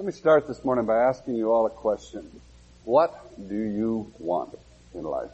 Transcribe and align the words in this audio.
Let 0.00 0.06
me 0.06 0.12
start 0.12 0.48
this 0.48 0.64
morning 0.64 0.86
by 0.86 0.96
asking 0.96 1.36
you 1.36 1.52
all 1.52 1.66
a 1.66 1.70
question. 1.70 2.40
What 2.84 3.12
do 3.50 3.54
you 3.54 4.10
want 4.18 4.58
in 4.94 5.02
life? 5.02 5.28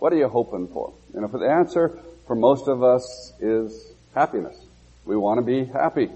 What 0.00 0.12
are 0.12 0.16
you 0.16 0.26
hoping 0.26 0.66
for? 0.66 0.92
And 1.14 1.24
if 1.24 1.30
the 1.30 1.48
answer 1.48 1.96
for 2.26 2.34
most 2.34 2.66
of 2.66 2.82
us 2.82 3.32
is 3.38 3.86
happiness. 4.16 4.60
We 5.04 5.16
want 5.16 5.38
to 5.38 5.42
be 5.42 5.64
happy. 5.64 6.10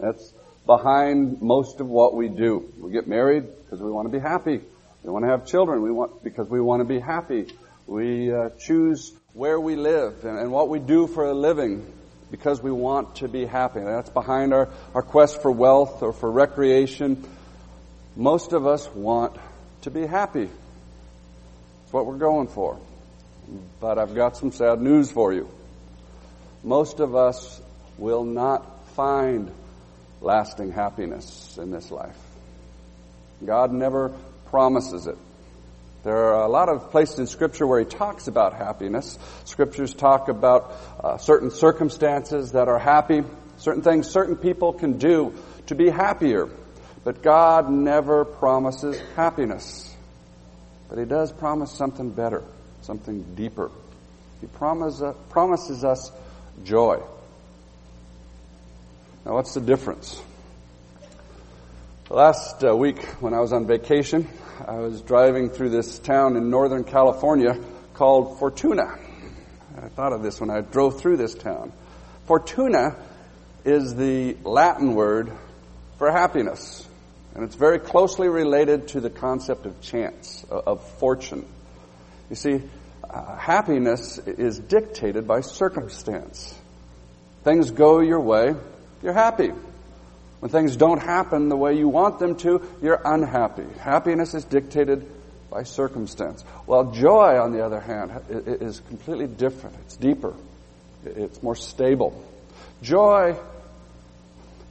That's 0.00 0.32
behind 0.66 1.40
most 1.40 1.78
of 1.78 1.86
what 1.86 2.16
we 2.16 2.26
do. 2.26 2.68
We 2.80 2.90
get 2.90 3.06
married 3.06 3.44
because 3.44 3.80
we 3.80 3.92
want 3.92 4.10
to 4.10 4.12
be 4.12 4.20
happy. 4.20 4.60
We 5.04 5.10
want 5.12 5.24
to 5.24 5.28
have 5.28 5.46
children 5.46 5.82
we 5.82 5.92
want, 5.92 6.24
because 6.24 6.48
we 6.48 6.60
want 6.60 6.80
to 6.80 6.84
be 6.84 6.98
happy. 6.98 7.46
We 7.86 8.34
uh, 8.34 8.50
choose 8.58 9.12
where 9.34 9.60
we 9.60 9.76
live 9.76 10.24
and, 10.24 10.36
and 10.36 10.50
what 10.50 10.68
we 10.68 10.80
do 10.80 11.06
for 11.06 11.26
a 11.26 11.32
living 11.32 11.86
because 12.34 12.60
we 12.60 12.72
want 12.72 13.14
to 13.14 13.28
be 13.28 13.46
happy. 13.46 13.78
That's 13.78 14.10
behind 14.10 14.52
our, 14.52 14.68
our 14.92 15.02
quest 15.02 15.40
for 15.40 15.52
wealth 15.52 16.02
or 16.02 16.12
for 16.12 16.28
recreation. 16.28 17.24
Most 18.16 18.52
of 18.52 18.66
us 18.66 18.88
want 18.92 19.36
to 19.82 19.92
be 19.92 20.04
happy. 20.04 20.48
It's 21.84 21.92
what 21.92 22.06
we're 22.06 22.18
going 22.18 22.48
for. 22.48 22.76
But 23.80 24.00
I've 24.00 24.16
got 24.16 24.36
some 24.36 24.50
sad 24.50 24.80
news 24.80 25.12
for 25.12 25.32
you. 25.32 25.48
Most 26.64 26.98
of 26.98 27.14
us 27.14 27.60
will 27.98 28.24
not 28.24 28.84
find 28.96 29.52
lasting 30.20 30.72
happiness 30.72 31.56
in 31.56 31.70
this 31.70 31.92
life. 31.92 32.18
God 33.46 33.72
never 33.72 34.12
promises 34.46 35.06
it. 35.06 35.18
There 36.04 36.34
are 36.34 36.44
a 36.44 36.48
lot 36.48 36.68
of 36.68 36.90
places 36.90 37.18
in 37.18 37.26
Scripture 37.26 37.66
where 37.66 37.80
He 37.80 37.86
talks 37.86 38.28
about 38.28 38.52
happiness. 38.52 39.18
Scriptures 39.44 39.94
talk 39.94 40.28
about 40.28 40.70
uh, 41.02 41.16
certain 41.16 41.50
circumstances 41.50 42.52
that 42.52 42.68
are 42.68 42.78
happy, 42.78 43.22
certain 43.56 43.82
things 43.82 44.08
certain 44.08 44.36
people 44.36 44.74
can 44.74 44.98
do 44.98 45.32
to 45.66 45.74
be 45.74 45.88
happier. 45.88 46.48
But 47.04 47.22
God 47.22 47.70
never 47.70 48.26
promises 48.26 49.00
happiness. 49.16 49.94
But 50.90 50.98
He 50.98 51.06
does 51.06 51.32
promise 51.32 51.72
something 51.72 52.10
better, 52.10 52.42
something 52.82 53.34
deeper. 53.34 53.70
He 54.42 54.46
promise, 54.46 55.00
uh, 55.00 55.14
promises 55.30 55.84
us 55.84 56.12
joy. 56.64 57.02
Now, 59.24 59.32
what's 59.34 59.54
the 59.54 59.60
difference? 59.62 60.20
Last 62.14 62.62
uh, 62.62 62.76
week, 62.76 63.02
when 63.18 63.34
I 63.34 63.40
was 63.40 63.52
on 63.52 63.66
vacation, 63.66 64.28
I 64.68 64.76
was 64.76 65.00
driving 65.00 65.50
through 65.50 65.70
this 65.70 65.98
town 65.98 66.36
in 66.36 66.48
Northern 66.48 66.84
California 66.84 67.58
called 67.94 68.38
Fortuna. 68.38 69.00
I 69.82 69.88
thought 69.88 70.12
of 70.12 70.22
this 70.22 70.40
when 70.40 70.48
I 70.48 70.60
drove 70.60 71.00
through 71.00 71.16
this 71.16 71.34
town. 71.34 71.72
Fortuna 72.26 72.94
is 73.64 73.96
the 73.96 74.36
Latin 74.44 74.94
word 74.94 75.32
for 75.98 76.08
happiness. 76.08 76.86
And 77.34 77.42
it's 77.42 77.56
very 77.56 77.80
closely 77.80 78.28
related 78.28 78.86
to 78.90 79.00
the 79.00 79.10
concept 79.10 79.66
of 79.66 79.80
chance, 79.80 80.46
of 80.48 80.88
fortune. 81.00 81.44
You 82.30 82.36
see, 82.36 82.62
uh, 83.10 83.36
happiness 83.36 84.18
is 84.18 84.60
dictated 84.60 85.26
by 85.26 85.40
circumstance. 85.40 86.56
Things 87.42 87.72
go 87.72 87.98
your 87.98 88.20
way, 88.20 88.54
you're 89.02 89.12
happy. 89.12 89.50
When 90.44 90.50
things 90.50 90.76
don't 90.76 91.00
happen 91.00 91.48
the 91.48 91.56
way 91.56 91.72
you 91.72 91.88
want 91.88 92.18
them 92.18 92.36
to, 92.40 92.60
you're 92.82 93.00
unhappy. 93.02 93.64
Happiness 93.80 94.34
is 94.34 94.44
dictated 94.44 95.10
by 95.48 95.62
circumstance. 95.62 96.42
While 96.66 96.92
joy, 96.92 97.40
on 97.40 97.52
the 97.52 97.64
other 97.64 97.80
hand, 97.80 98.12
is 98.28 98.80
completely 98.80 99.26
different. 99.26 99.74
It's 99.86 99.96
deeper. 99.96 100.34
It's 101.06 101.42
more 101.42 101.56
stable. 101.56 102.22
Joy 102.82 103.36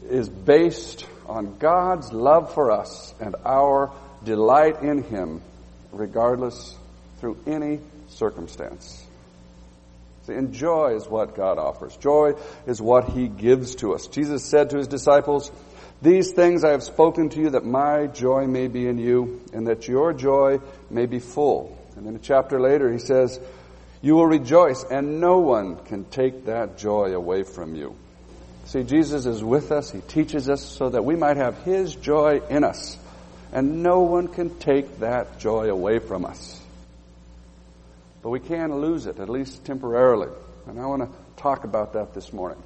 is 0.08 0.30
based 0.30 1.08
on 1.26 1.58
God's 1.58 2.14
love 2.14 2.54
for 2.54 2.70
us 2.70 3.12
and 3.20 3.36
our 3.44 3.92
delight 4.24 4.84
in 4.84 5.02
Him, 5.02 5.42
regardless 5.92 6.78
through 7.20 7.40
any 7.48 7.80
circumstance. 8.10 9.04
See, 10.26 10.34
and 10.34 10.54
joy 10.54 10.96
is 10.96 11.06
what 11.06 11.36
God 11.36 11.58
offers. 11.58 11.98
Joy 11.98 12.36
is 12.66 12.82
what 12.82 13.10
He 13.10 13.28
gives 13.28 13.76
to 13.76 13.94
us. 13.94 14.08
Jesus 14.08 14.46
said 14.46 14.70
to 14.70 14.78
His 14.78 14.88
disciples, 14.88 15.52
These 16.04 16.32
things 16.34 16.66
I 16.66 16.72
have 16.72 16.84
spoken 16.84 17.30
to 17.30 17.40
you 17.40 17.52
that 17.52 17.64
my 17.64 18.08
joy 18.08 18.46
may 18.46 18.68
be 18.68 18.88
in 18.88 18.98
you 18.98 19.40
and 19.54 19.68
that 19.68 19.88
your 19.88 20.12
joy 20.12 20.60
may 20.90 21.06
be 21.06 21.20
full. 21.20 21.78
And 21.96 22.06
then 22.06 22.18
a 22.18 22.20
chapter 22.20 22.60
later 22.60 22.92
He 22.92 23.00
says, 23.00 23.40
You 24.02 24.16
will 24.16 24.28
rejoice 24.28 24.84
and 24.84 25.22
no 25.22 25.40
one 25.40 25.78
can 25.78 26.04
take 26.04 26.48
that 26.48 26.78
joy 26.78 27.16
away 27.16 27.44
from 27.44 27.76
you. 27.76 27.96
See, 28.66 28.84
Jesus 28.84 29.26
is 29.26 29.42
with 29.42 29.72
us. 29.72 29.92
He 29.92 30.02
teaches 30.02 30.50
us 30.50 30.62
so 30.62 30.90
that 30.90 31.06
we 31.06 31.16
might 31.16 31.38
have 31.38 31.64
His 31.64 31.96
joy 31.96 32.42
in 32.50 32.66
us. 32.66 32.98
And 33.54 33.82
no 33.82 34.02
one 34.02 34.28
can 34.28 34.60
take 34.60 35.00
that 35.00 35.40
joy 35.40 35.70
away 35.70 36.00
from 36.00 36.26
us. 36.26 36.60
But 38.22 38.32
we 38.32 38.42
can 38.42 38.76
lose 38.82 39.06
it, 39.06 39.20
at 39.20 39.30
least 39.30 39.64
temporarily. 39.64 40.28
And 40.68 40.82
I 40.82 40.86
want 40.86 41.04
to 41.04 41.42
talk 41.42 41.64
about 41.64 41.94
that 41.94 42.14
this 42.14 42.34
morning. 42.34 42.62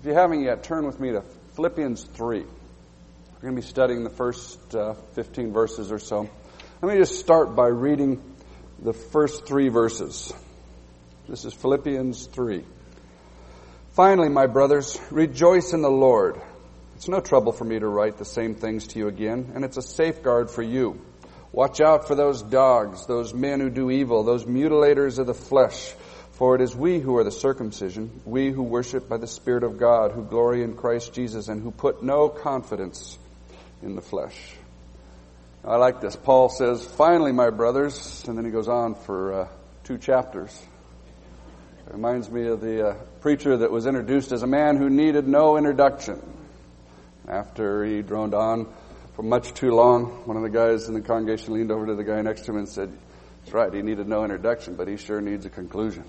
If 0.00 0.06
you 0.06 0.14
haven't 0.14 0.42
yet, 0.42 0.62
turn 0.62 0.86
with 0.86 0.98
me 0.98 1.10
to 1.10 1.22
Philippians 1.56 2.04
3. 2.04 2.44
We're 3.40 3.48
going 3.48 3.56
to 3.56 3.62
be 3.62 3.68
studying 3.68 4.04
the 4.04 4.10
first 4.10 4.74
uh, 4.74 4.92
15 5.14 5.54
verses 5.54 5.90
or 5.90 5.98
so. 5.98 6.28
Let 6.82 6.92
me 6.92 6.98
just 6.98 7.18
start 7.18 7.56
by 7.56 7.68
reading 7.68 8.22
the 8.82 8.92
first 8.92 9.46
three 9.46 9.70
verses. 9.70 10.30
This 11.26 11.46
is 11.46 11.54
Philippians 11.54 12.26
3. 12.26 12.62
Finally, 13.92 14.28
my 14.28 14.46
brothers, 14.46 15.00
rejoice 15.10 15.72
in 15.72 15.80
the 15.80 15.90
Lord. 15.90 16.38
It's 16.96 17.08
no 17.08 17.20
trouble 17.20 17.52
for 17.52 17.64
me 17.64 17.78
to 17.78 17.88
write 17.88 18.18
the 18.18 18.26
same 18.26 18.56
things 18.56 18.88
to 18.88 18.98
you 18.98 19.08
again, 19.08 19.52
and 19.54 19.64
it's 19.64 19.78
a 19.78 19.82
safeguard 19.82 20.50
for 20.50 20.62
you. 20.62 21.00
Watch 21.50 21.80
out 21.80 22.08
for 22.08 22.14
those 22.14 22.42
dogs, 22.42 23.06
those 23.06 23.32
men 23.32 23.60
who 23.60 23.70
do 23.70 23.90
evil, 23.90 24.22
those 24.22 24.44
mutilators 24.44 25.18
of 25.18 25.26
the 25.26 25.32
flesh. 25.32 25.94
For 26.32 26.56
it 26.56 26.60
is 26.60 26.76
we 26.76 26.98
who 26.98 27.16
are 27.16 27.24
the 27.24 27.32
circumcision, 27.32 28.20
we 28.26 28.50
who 28.50 28.62
worship 28.62 29.08
by 29.08 29.16
the 29.16 29.26
Spirit 29.26 29.62
of 29.62 29.78
God, 29.78 30.12
who 30.12 30.24
glory 30.24 30.62
in 30.62 30.76
Christ 30.76 31.14
Jesus, 31.14 31.48
and 31.48 31.62
who 31.62 31.70
put 31.70 32.02
no 32.02 32.28
confidence 32.28 33.16
in 33.82 33.94
the 33.94 34.02
flesh. 34.02 34.36
I 35.64 35.76
like 35.76 36.00
this. 36.00 36.16
Paul 36.16 36.48
says, 36.48 36.84
finally, 36.84 37.32
my 37.32 37.50
brothers, 37.50 38.24
and 38.26 38.36
then 38.36 38.44
he 38.44 38.50
goes 38.50 38.68
on 38.68 38.94
for 38.94 39.42
uh, 39.42 39.48
two 39.84 39.98
chapters. 39.98 40.58
It 41.86 41.92
reminds 41.92 42.30
me 42.30 42.46
of 42.46 42.60
the 42.60 42.88
uh, 42.88 42.94
preacher 43.20 43.58
that 43.58 43.70
was 43.70 43.86
introduced 43.86 44.32
as 44.32 44.42
a 44.42 44.46
man 44.46 44.76
who 44.76 44.88
needed 44.88 45.28
no 45.28 45.56
introduction. 45.56 46.22
After 47.28 47.84
he 47.84 48.00
droned 48.02 48.34
on 48.34 48.72
for 49.14 49.22
much 49.22 49.52
too 49.52 49.70
long. 49.70 50.26
One 50.26 50.38
of 50.38 50.42
the 50.42 50.48
guys 50.48 50.88
in 50.88 50.94
the 50.94 51.02
congregation 51.02 51.52
leaned 51.52 51.70
over 51.70 51.86
to 51.86 51.94
the 51.94 52.04
guy 52.04 52.22
next 52.22 52.46
to 52.46 52.52
him 52.52 52.56
and 52.56 52.68
said, 52.68 52.90
That's 53.40 53.52
right, 53.52 53.72
he 53.72 53.82
needed 53.82 54.08
no 54.08 54.24
introduction, 54.24 54.76
but 54.76 54.88
he 54.88 54.96
sure 54.96 55.20
needs 55.20 55.44
a 55.44 55.50
conclusion. 55.50 56.04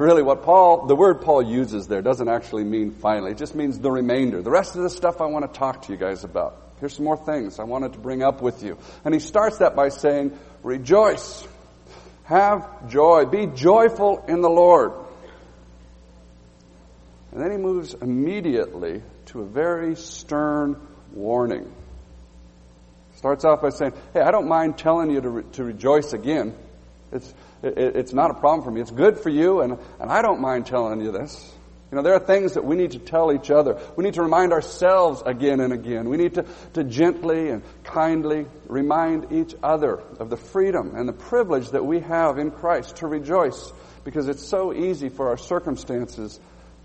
Really, 0.00 0.22
what 0.22 0.42
Paul, 0.42 0.86
the 0.86 0.96
word 0.96 1.20
Paul 1.22 1.42
uses 1.42 1.86
there 1.86 2.02
doesn't 2.02 2.28
actually 2.28 2.64
mean 2.64 2.90
finally. 2.90 3.32
It 3.32 3.38
just 3.38 3.54
means 3.54 3.78
the 3.78 3.90
remainder. 3.90 4.42
The 4.42 4.50
rest 4.50 4.76
of 4.76 4.82
the 4.82 4.90
stuff 4.90 5.20
I 5.20 5.26
want 5.26 5.52
to 5.52 5.58
talk 5.58 5.82
to 5.82 5.92
you 5.92 5.98
guys 5.98 6.24
about. 6.24 6.56
Here's 6.80 6.94
some 6.94 7.04
more 7.04 7.16
things 7.16 7.58
I 7.58 7.64
wanted 7.64 7.92
to 7.92 7.98
bring 7.98 8.22
up 8.22 8.40
with 8.40 8.62
you. 8.62 8.78
And 9.04 9.12
he 9.12 9.20
starts 9.20 9.58
that 9.58 9.76
by 9.76 9.90
saying, 9.90 10.36
Rejoice. 10.62 11.46
Have 12.24 12.88
joy. 12.88 13.26
Be 13.26 13.46
joyful 13.46 14.24
in 14.26 14.40
the 14.40 14.48
Lord. 14.48 14.92
And 17.32 17.42
then 17.42 17.50
he 17.50 17.58
moves 17.58 17.94
immediately 17.94 19.02
to 19.26 19.42
a 19.42 19.44
very 19.44 19.96
stern 19.96 20.80
warning. 21.12 21.70
Starts 23.16 23.44
off 23.44 23.60
by 23.60 23.70
saying, 23.70 23.92
Hey, 24.14 24.20
I 24.20 24.30
don't 24.30 24.48
mind 24.48 24.78
telling 24.78 25.10
you 25.10 25.20
to, 25.20 25.28
re- 25.28 25.44
to 25.52 25.64
rejoice 25.64 26.12
again. 26.14 26.54
It's, 27.12 27.34
it, 27.62 27.96
it's 27.96 28.12
not 28.12 28.30
a 28.30 28.34
problem 28.34 28.62
for 28.64 28.70
me. 28.70 28.80
It's 28.80 28.90
good 28.90 29.18
for 29.18 29.28
you, 29.28 29.60
and, 29.60 29.78
and 29.98 30.10
I 30.10 30.22
don't 30.22 30.40
mind 30.40 30.66
telling 30.66 31.00
you 31.00 31.12
this. 31.12 31.52
You 31.90 31.96
know, 31.96 32.02
there 32.02 32.14
are 32.14 32.20
things 32.20 32.54
that 32.54 32.64
we 32.64 32.76
need 32.76 32.92
to 32.92 33.00
tell 33.00 33.32
each 33.32 33.50
other. 33.50 33.80
We 33.96 34.04
need 34.04 34.14
to 34.14 34.22
remind 34.22 34.52
ourselves 34.52 35.22
again 35.26 35.58
and 35.58 35.72
again. 35.72 36.08
We 36.08 36.18
need 36.18 36.34
to, 36.34 36.46
to 36.74 36.84
gently 36.84 37.50
and 37.50 37.62
kindly 37.82 38.46
remind 38.68 39.32
each 39.32 39.56
other 39.60 40.00
of 40.20 40.30
the 40.30 40.36
freedom 40.36 40.94
and 40.94 41.08
the 41.08 41.12
privilege 41.12 41.70
that 41.70 41.84
we 41.84 41.98
have 42.00 42.38
in 42.38 42.52
Christ 42.52 42.96
to 42.96 43.08
rejoice 43.08 43.72
because 44.04 44.28
it's 44.28 44.46
so 44.46 44.72
easy 44.72 45.08
for 45.08 45.30
our 45.30 45.36
circumstances 45.36 46.38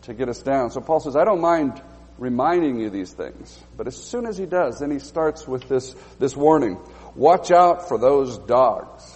to 0.04 0.16
get 0.16 0.28
us 0.28 0.42
down. 0.42 0.72
So 0.72 0.82
Paul 0.82 1.00
says, 1.00 1.16
I 1.16 1.24
don't 1.24 1.42
mind 1.42 1.80
reminding 2.18 2.80
you 2.80 2.90
these 2.90 3.14
things. 3.14 3.60
But 3.78 3.86
as 3.86 3.96
soon 3.96 4.26
as 4.26 4.38
he 4.38 4.48
does, 4.48 4.80
then 4.80 4.90
he 4.90 5.00
starts 5.00 5.48
with 5.48 5.68
this, 5.68 5.96
this 6.18 6.36
warning. 6.36 6.80
Watch 7.14 7.52
out 7.52 7.88
for 7.90 8.00
those 8.00 8.40
dogs. 8.40 9.15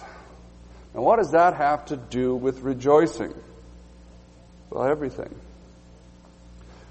Now 0.94 1.02
what 1.02 1.18
does 1.18 1.32
that 1.32 1.54
have 1.54 1.86
to 1.86 1.96
do 1.96 2.34
with 2.34 2.60
rejoicing? 2.60 3.34
Well, 4.70 4.84
everything. 4.84 5.34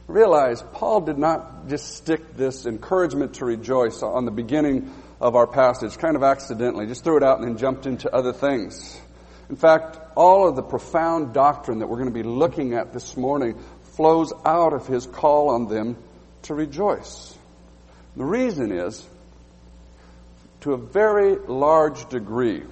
Realize 0.07 0.63
Paul 0.73 1.01
did 1.01 1.17
not 1.17 1.67
just 1.67 1.95
stick 1.95 2.35
this 2.35 2.65
encouragement 2.65 3.35
to 3.35 3.45
rejoice 3.45 4.01
on 4.01 4.25
the 4.25 4.31
beginning 4.31 4.91
of 5.21 5.35
our 5.35 5.45
passage, 5.45 5.97
kind 5.97 6.15
of 6.15 6.23
accidentally, 6.23 6.87
just 6.87 7.03
threw 7.03 7.17
it 7.17 7.23
out 7.23 7.39
and 7.39 7.47
then 7.47 7.57
jumped 7.57 7.85
into 7.85 8.13
other 8.13 8.33
things. 8.33 8.99
In 9.49 9.55
fact, 9.55 9.99
all 10.15 10.47
of 10.47 10.55
the 10.55 10.63
profound 10.63 11.33
doctrine 11.33 11.79
that 11.79 11.87
we're 11.87 11.97
going 11.97 12.09
to 12.09 12.13
be 12.13 12.23
looking 12.23 12.73
at 12.73 12.93
this 12.93 13.17
morning 13.17 13.57
flows 13.95 14.31
out 14.45 14.73
of 14.73 14.87
his 14.87 15.05
call 15.05 15.49
on 15.49 15.67
them 15.67 15.97
to 16.43 16.53
rejoice. 16.53 17.37
The 18.15 18.25
reason 18.25 18.71
is, 18.71 19.05
to 20.61 20.73
a 20.73 20.77
very 20.77 21.35
large 21.35 22.09
degree, 22.09 22.63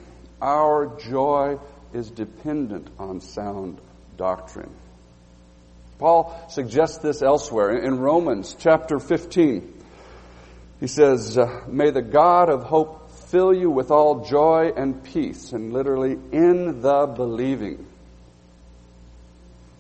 our 0.42 0.98
joy 1.00 1.58
is 1.94 2.10
dependent 2.10 2.90
on 3.00 3.22
sound 3.22 3.80
doctrine. 4.18 4.74
Paul 6.00 6.46
suggests 6.50 7.00
this 7.00 7.22
elsewhere 7.22 7.78
in 7.78 8.00
Romans 8.00 8.56
chapter 8.60 9.00
15. 9.00 9.74
He 10.80 10.88
says, 10.88 11.38
uh, 11.38 11.64
May 11.68 11.90
the 11.90 12.04
God 12.04 12.50
of 12.50 12.64
hope 12.64 13.12
fill 13.30 13.54
you 13.54 13.70
with 13.70 13.90
all 13.90 14.26
joy 14.26 14.72
and 14.76 15.04
peace, 15.04 15.54
and 15.54 15.74
literally 15.74 16.18
in 16.32 16.82
the 16.82 17.08
believing. 17.08 17.88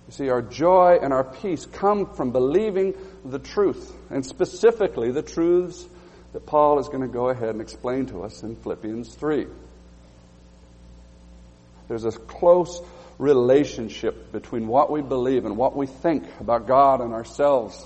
You 0.08 0.14
see, 0.14 0.30
our 0.30 0.42
joy 0.42 0.98
and 1.02 1.14
our 1.14 1.24
peace 1.24 1.66
come 1.66 2.14
from 2.16 2.32
believing 2.32 2.96
the 3.24 3.40
truth, 3.40 3.94
and 4.10 4.26
specifically 4.26 5.12
the 5.12 5.22
truths 5.22 5.86
that 6.34 6.46
Paul 6.46 6.80
is 6.80 6.88
going 6.88 7.02
to 7.02 7.08
go 7.08 7.30
ahead 7.30 7.50
and 7.50 7.62
explain 7.62 8.08
to 8.08 8.24
us 8.24 8.42
in 8.42 8.56
Philippians 8.56 9.14
3. 9.16 9.48
There's 11.88 12.06
a 12.06 12.12
close 12.12 12.82
relationship 13.18 14.32
between 14.32 14.68
what 14.68 14.92
we 14.92 15.02
believe 15.02 15.46
and 15.46 15.58
what 15.58 15.76
we 15.76 15.88
think 15.88 16.26
about 16.40 16.68
God 16.68 17.02
and 17.02 17.14
ourselves 17.14 17.84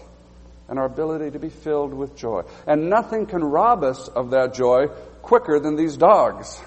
and 0.68 0.80
our 0.80 0.86
ability 0.86 1.32
to 1.32 1.40
be 1.40 1.50
filled 1.50 1.94
with 1.94 2.16
joy. 2.16 2.44
And 2.66 2.90
nothing 2.90 3.26
can 3.26 3.44
rob 3.44 3.84
us 3.84 4.08
of 4.08 4.32
that 4.32 4.54
joy 4.54 4.88
quicker 5.22 5.60
than 5.60 5.76
these 5.76 5.98
dogs. 5.98 6.62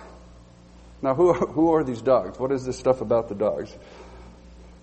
Now, 1.02 1.14
who, 1.14 1.32
who 1.52 1.72
are 1.72 1.84
these 1.84 2.02
dogs? 2.02 2.38
What 2.38 2.52
is 2.52 2.64
this 2.64 2.78
stuff 2.78 3.00
about 3.00 3.28
the 3.28 3.34
dogs? 3.34 3.74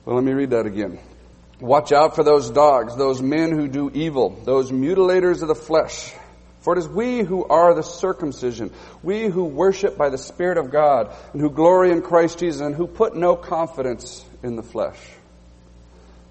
Well, 0.06 0.16
let 0.16 0.24
me 0.24 0.34
read 0.34 0.50
that 0.52 0.66
again. 0.66 1.00
Watch 1.60 1.92
out 1.92 2.16
for 2.16 2.24
those 2.24 2.50
dogs, 2.50 2.98
those 2.98 3.22
men 3.22 3.52
who 3.52 3.68
do 3.68 3.92
evil, 3.94 4.32
those 4.44 4.72
mutilators 4.72 5.44
of 5.44 5.48
the 5.48 5.56
flesh. 5.56 6.12
For 6.62 6.76
it 6.76 6.80
is 6.80 6.88
we 6.88 7.20
who 7.20 7.44
are 7.46 7.74
the 7.74 7.82
circumcision, 7.82 8.72
we 9.02 9.26
who 9.26 9.46
worship 9.46 9.98
by 9.98 10.10
the 10.10 10.18
Spirit 10.18 10.58
of 10.58 10.72
God, 10.72 11.14
and 11.34 11.42
who 11.42 11.50
glory 11.50 11.92
in 11.92 12.02
Christ 12.02 12.40
Jesus, 12.40 12.62
and 12.62 12.76
who 12.76 12.88
put 12.88 13.16
no 13.16 13.36
confidence 13.36 14.24
in 14.44 14.56
the 14.56 14.64
flesh. 14.64 15.00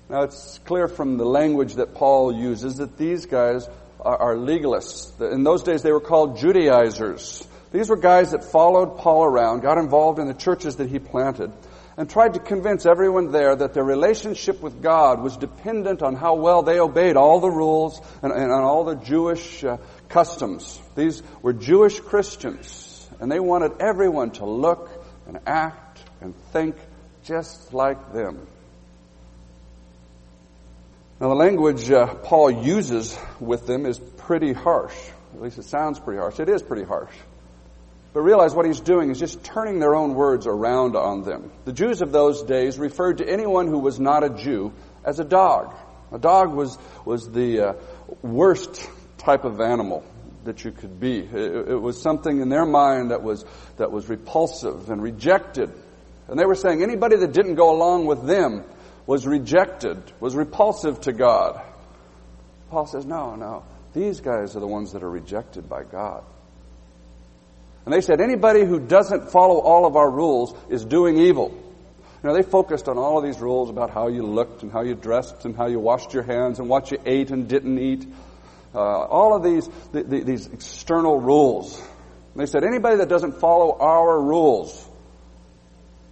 Now 0.08 0.22
it's 0.22 0.58
clear 0.64 0.88
from 0.88 1.18
the 1.18 1.24
language 1.24 1.74
that 1.74 1.94
Paul 1.94 2.32
uses 2.32 2.76
that 2.76 2.96
these 2.96 3.26
guys 3.26 3.68
are, 4.00 4.34
legalists. 4.34 5.20
In 5.32 5.44
those 5.44 5.62
days 5.62 5.82
they 5.82 5.92
were 5.92 6.00
called 6.00 6.38
Judaizers. 6.38 7.46
These 7.72 7.88
were 7.88 7.96
guys 7.96 8.32
that 8.32 8.44
followed 8.44 8.98
Paul 8.98 9.24
around, 9.24 9.60
got 9.60 9.78
involved 9.78 10.18
in 10.18 10.26
the 10.26 10.34
churches 10.34 10.76
that 10.76 10.88
he 10.88 10.98
planted, 10.98 11.52
and 11.96 12.10
tried 12.10 12.34
to 12.34 12.40
convince 12.40 12.84
everyone 12.84 13.30
there 13.30 13.54
that 13.54 13.74
their 13.74 13.84
relationship 13.84 14.60
with 14.60 14.82
God 14.82 15.22
was 15.22 15.36
dependent 15.36 16.02
on 16.02 16.16
how 16.16 16.34
well 16.34 16.62
they 16.62 16.80
obeyed 16.80 17.16
all 17.16 17.40
the 17.40 17.50
rules 17.50 18.00
and, 18.22 18.32
and 18.32 18.50
on 18.50 18.62
all 18.62 18.84
the 18.84 18.96
Jewish 18.96 19.62
uh, 19.62 19.76
customs. 20.08 20.80
These 20.96 21.22
were 21.42 21.52
Jewish 21.52 22.00
Christians, 22.00 23.08
and 23.20 23.30
they 23.30 23.38
wanted 23.38 23.72
everyone 23.80 24.32
to 24.32 24.46
look 24.46 24.90
and 25.28 25.38
act 25.46 26.00
and 26.20 26.34
think 26.52 26.74
just 27.24 27.72
like 27.72 28.12
them. 28.12 28.46
Now, 31.20 31.28
the 31.28 31.34
language 31.34 31.90
uh, 31.90 32.14
Paul 32.14 32.50
uses 32.50 33.16
with 33.38 33.66
them 33.66 33.84
is 33.84 33.98
pretty 34.16 34.54
harsh. 34.54 34.96
At 35.34 35.42
least 35.42 35.58
it 35.58 35.64
sounds 35.64 36.00
pretty 36.00 36.18
harsh. 36.18 36.40
It 36.40 36.48
is 36.48 36.62
pretty 36.62 36.84
harsh. 36.84 37.12
But 38.12 38.22
realize 38.22 38.54
what 38.54 38.66
he's 38.66 38.80
doing 38.80 39.10
is 39.10 39.18
just 39.18 39.44
turning 39.44 39.78
their 39.78 39.94
own 39.94 40.14
words 40.14 40.46
around 40.46 40.96
on 40.96 41.22
them. 41.22 41.52
The 41.64 41.72
Jews 41.72 42.02
of 42.02 42.10
those 42.10 42.42
days 42.42 42.78
referred 42.78 43.18
to 43.18 43.28
anyone 43.28 43.68
who 43.68 43.78
was 43.78 44.00
not 44.00 44.24
a 44.24 44.30
Jew 44.30 44.72
as 45.04 45.20
a 45.20 45.24
dog. 45.24 45.74
A 46.12 46.18
dog 46.18 46.52
was, 46.52 46.76
was 47.04 47.30
the 47.30 47.60
uh, 47.60 47.72
worst 48.22 48.88
type 49.18 49.44
of 49.44 49.60
animal 49.60 50.04
that 50.44 50.64
you 50.64 50.72
could 50.72 50.98
be. 50.98 51.18
It, 51.18 51.68
it 51.68 51.80
was 51.80 52.00
something 52.02 52.40
in 52.40 52.48
their 52.48 52.66
mind 52.66 53.12
that 53.12 53.22
was, 53.22 53.44
that 53.76 53.92
was 53.92 54.08
repulsive 54.08 54.90
and 54.90 55.00
rejected. 55.00 55.70
And 56.26 56.38
they 56.38 56.46
were 56.46 56.56
saying 56.56 56.82
anybody 56.82 57.16
that 57.16 57.32
didn't 57.32 57.54
go 57.54 57.74
along 57.76 58.06
with 58.06 58.26
them 58.26 58.64
was 59.06 59.26
rejected, 59.26 60.02
was 60.18 60.34
repulsive 60.34 61.00
to 61.02 61.12
God. 61.12 61.62
Paul 62.70 62.86
says, 62.86 63.04
no, 63.04 63.36
no. 63.36 63.64
These 63.92 64.20
guys 64.20 64.56
are 64.56 64.60
the 64.60 64.66
ones 64.66 64.92
that 64.92 65.02
are 65.02 65.10
rejected 65.10 65.68
by 65.68 65.84
God. 65.84 66.24
And 67.84 67.94
they 67.94 68.00
said 68.00 68.20
anybody 68.20 68.64
who 68.64 68.78
doesn't 68.78 69.30
follow 69.30 69.58
all 69.58 69.86
of 69.86 69.96
our 69.96 70.10
rules 70.10 70.54
is 70.68 70.84
doing 70.84 71.18
evil. 71.18 71.50
You 72.22 72.28
know, 72.28 72.34
they 72.34 72.42
focused 72.42 72.88
on 72.88 72.98
all 72.98 73.16
of 73.16 73.24
these 73.24 73.40
rules 73.40 73.70
about 73.70 73.90
how 73.90 74.08
you 74.08 74.22
looked 74.22 74.62
and 74.62 74.70
how 74.70 74.82
you 74.82 74.94
dressed 74.94 75.46
and 75.46 75.56
how 75.56 75.68
you 75.68 75.80
washed 75.80 76.12
your 76.12 76.22
hands 76.22 76.58
and 76.58 76.68
what 76.68 76.90
you 76.90 76.98
ate 77.06 77.30
and 77.30 77.48
didn't 77.48 77.78
eat. 77.78 78.06
Uh, 78.74 78.78
all 78.78 79.34
of 79.34 79.42
these, 79.42 79.66
the, 79.92 80.02
the, 80.02 80.20
these 80.20 80.46
external 80.48 81.18
rules. 81.18 81.78
And 82.34 82.42
they 82.42 82.46
said 82.46 82.62
anybody 82.62 82.98
that 82.98 83.08
doesn't 83.08 83.40
follow 83.40 83.78
our 83.80 84.20
rules 84.20 84.86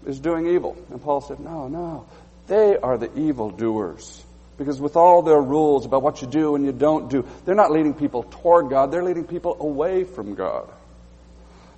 is 0.07 0.19
doing 0.19 0.49
evil. 0.49 0.77
And 0.91 1.03
Paul 1.03 1.21
said, 1.21 1.41
no, 1.41 1.69
no. 1.69 2.07
They 2.47 2.77
are 2.79 2.97
the 2.97 3.15
evildoers. 3.19 4.25
Because 4.57 4.81
with 4.81 4.97
all 4.97 5.23
their 5.23 5.41
rules 5.41 5.85
about 5.85 6.03
what 6.03 6.23
you 6.23 6.27
do 6.27 6.57
and 6.57 6.65
you 6.65 6.73
don't 6.73 7.11
do, 7.11 7.27
they're 7.45 7.55
not 7.55 7.71
leading 7.71 7.95
people 7.95 8.25
toward 8.25 8.71
God, 8.71 8.91
they're 8.91 9.05
leading 9.05 9.25
people 9.25 9.57
away 9.61 10.05
from 10.05 10.35
God. 10.35 10.69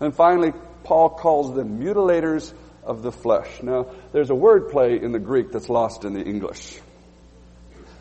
And 0.01 0.15
finally, 0.15 0.53
Paul 0.85 1.11
calls 1.11 1.55
them 1.55 1.79
mutilators 1.79 2.53
of 2.83 3.03
the 3.03 3.13
flesh. 3.13 3.63
Now, 3.63 3.87
there's 4.13 4.31
a 4.31 4.35
word 4.35 4.71
play 4.71 5.01
in 5.01 5.13
the 5.13 5.19
Greek 5.19 5.53
that's 5.53 5.69
lost 5.69 6.05
in 6.05 6.15
the 6.15 6.23
English. 6.23 6.81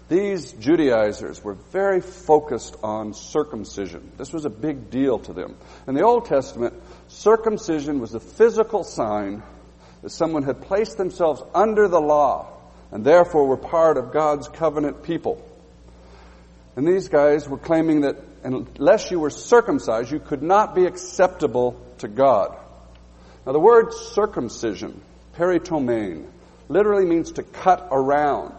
These 0.07 0.53
Judaizers 0.53 1.43
were 1.43 1.53
very 1.53 2.01
focused 2.01 2.75
on 2.81 3.13
circumcision. 3.13 4.11
This 4.17 4.33
was 4.33 4.45
a 4.45 4.49
big 4.49 4.89
deal 4.89 5.19
to 5.19 5.33
them. 5.33 5.55
In 5.87 5.93
the 5.93 6.01
Old 6.01 6.25
Testament, 6.25 6.73
circumcision 7.09 7.99
was 7.99 8.15
a 8.15 8.19
physical 8.19 8.83
sign 8.83 9.43
that 10.01 10.09
someone 10.09 10.43
had 10.43 10.61
placed 10.61 10.97
themselves 10.97 11.43
under 11.53 11.87
the 11.87 12.01
law 12.01 12.47
and 12.91 13.05
therefore 13.05 13.45
were 13.45 13.57
part 13.57 13.97
of 13.97 14.11
God's 14.11 14.47
covenant 14.47 15.03
people. 15.03 15.45
And 16.75 16.87
these 16.87 17.09
guys 17.09 17.47
were 17.47 17.57
claiming 17.59 18.01
that 18.01 18.15
unless 18.43 19.11
you 19.11 19.19
were 19.19 19.29
circumcised, 19.29 20.11
you 20.11 20.19
could 20.19 20.41
not 20.41 20.73
be 20.73 20.85
acceptable 20.85 21.79
to 21.99 22.07
God. 22.07 22.57
Now 23.45 23.53
the 23.53 23.59
word 23.59 23.93
circumcision, 23.93 25.01
peritomene, 25.35 26.27
literally 26.67 27.05
means 27.05 27.33
to 27.33 27.43
cut 27.43 27.87
around. 27.91 28.53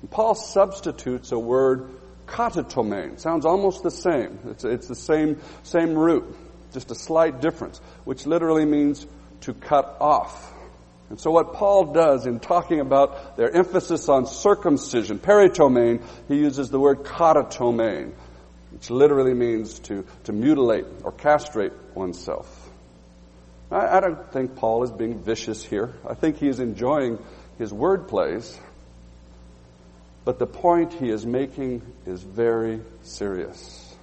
And 0.00 0.10
Paul 0.10 0.34
substitutes 0.34 1.32
a 1.32 1.38
word 1.38 1.88
katatomene. 2.26 3.18
Sounds 3.18 3.44
almost 3.44 3.82
the 3.82 3.90
same. 3.90 4.38
It's, 4.46 4.64
it's 4.64 4.86
the 4.86 4.94
same, 4.94 5.40
same 5.62 5.94
root, 5.94 6.36
just 6.72 6.90
a 6.90 6.94
slight 6.94 7.40
difference, 7.40 7.80
which 8.04 8.26
literally 8.26 8.64
means 8.64 9.06
to 9.42 9.54
cut 9.54 9.96
off. 10.00 10.52
And 11.10 11.18
so 11.18 11.30
what 11.30 11.54
Paul 11.54 11.92
does 11.92 12.26
in 12.26 12.38
talking 12.38 12.80
about 12.80 13.36
their 13.36 13.50
emphasis 13.50 14.08
on 14.08 14.26
circumcision, 14.26 15.18
peritomene, 15.18 16.02
he 16.28 16.36
uses 16.36 16.68
the 16.68 16.78
word 16.78 17.04
katatomene, 17.04 18.12
which 18.78 18.90
literally 18.90 19.34
means 19.34 19.80
to, 19.80 20.06
to 20.22 20.32
mutilate 20.32 20.84
or 21.02 21.10
castrate 21.10 21.72
oneself. 21.96 22.70
I, 23.72 23.96
I 23.96 24.00
don't 24.00 24.32
think 24.32 24.54
Paul 24.54 24.84
is 24.84 24.92
being 24.92 25.18
vicious 25.18 25.64
here. 25.64 25.94
I 26.08 26.14
think 26.14 26.36
he 26.36 26.46
is 26.46 26.60
enjoying 26.60 27.18
his 27.58 27.72
word 27.72 28.06
plays. 28.06 28.56
But 30.24 30.38
the 30.38 30.46
point 30.46 30.92
he 30.92 31.10
is 31.10 31.26
making 31.26 31.82
is 32.06 32.22
very 32.22 32.80
serious. 33.02 33.96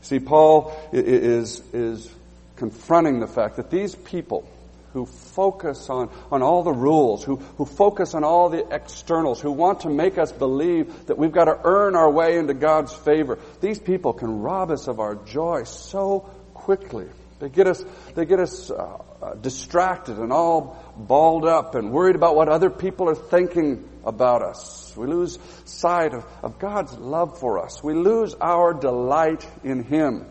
See, 0.00 0.20
Paul 0.20 0.74
is, 0.90 1.60
is 1.74 2.10
confronting 2.56 3.20
the 3.20 3.26
fact 3.26 3.56
that 3.56 3.70
these 3.70 3.94
people 3.94 4.48
who 4.92 5.06
focus 5.06 5.88
on, 5.88 6.10
on 6.30 6.42
all 6.42 6.62
the 6.62 6.72
rules, 6.72 7.22
who, 7.22 7.36
who 7.36 7.64
focus 7.64 8.14
on 8.14 8.24
all 8.24 8.48
the 8.48 8.66
externals, 8.74 9.40
who 9.40 9.52
want 9.52 9.80
to 9.80 9.90
make 9.90 10.18
us 10.18 10.32
believe 10.32 11.06
that 11.06 11.16
we've 11.16 11.32
got 11.32 11.44
to 11.44 11.58
earn 11.64 11.94
our 11.96 12.10
way 12.10 12.36
into 12.36 12.54
God's 12.54 12.92
favor. 12.92 13.38
These 13.60 13.78
people 13.78 14.12
can 14.12 14.40
rob 14.40 14.70
us 14.70 14.88
of 14.88 15.00
our 15.00 15.14
joy 15.14 15.64
so 15.64 16.20
quickly. 16.54 17.06
They 17.38 17.48
get 17.48 17.66
us, 17.66 17.82
they 18.14 18.26
get 18.26 18.38
us 18.38 18.70
uh, 18.70 18.98
uh, 19.22 19.34
distracted 19.34 20.18
and 20.18 20.30
all 20.30 20.76
balled 20.96 21.46
up 21.46 21.74
and 21.74 21.90
worried 21.90 22.16
about 22.16 22.36
what 22.36 22.48
other 22.48 22.68
people 22.68 23.08
are 23.08 23.14
thinking 23.14 23.88
about 24.04 24.42
us. 24.42 24.94
We 24.96 25.06
lose 25.06 25.38
sight 25.64 26.12
of, 26.12 26.26
of 26.42 26.58
God's 26.58 26.96
love 26.98 27.38
for 27.38 27.64
us. 27.64 27.82
We 27.82 27.94
lose 27.94 28.34
our 28.34 28.74
delight 28.74 29.46
in 29.64 29.84
Him. 29.84 30.26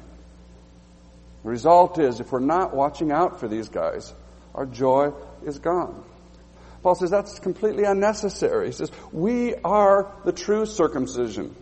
The 1.43 1.49
result 1.49 1.97
is, 1.97 2.19
if 2.19 2.31
we're 2.31 2.39
not 2.41 2.75
watching 2.75 3.11
out 3.11 3.39
for 3.39 3.47
these 3.47 3.69
guys, 3.69 4.13
our 4.59 4.65
joy 4.65 5.13
is 5.45 5.57
gone. 5.57 6.03
Paul 6.83 6.93
says 6.93 7.09
that's 7.09 7.39
completely 7.39 7.85
unnecessary. 7.85 8.65
He 8.67 8.71
says, 8.73 8.91
we 9.13 9.55
are 9.55 10.11
the 10.25 10.33
true 10.33 10.65
circumcision. 10.65 11.55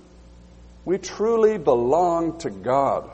We 0.84 0.98
truly 0.98 1.60
belong 1.60 2.40
to 2.40 2.50
God. 2.50 3.12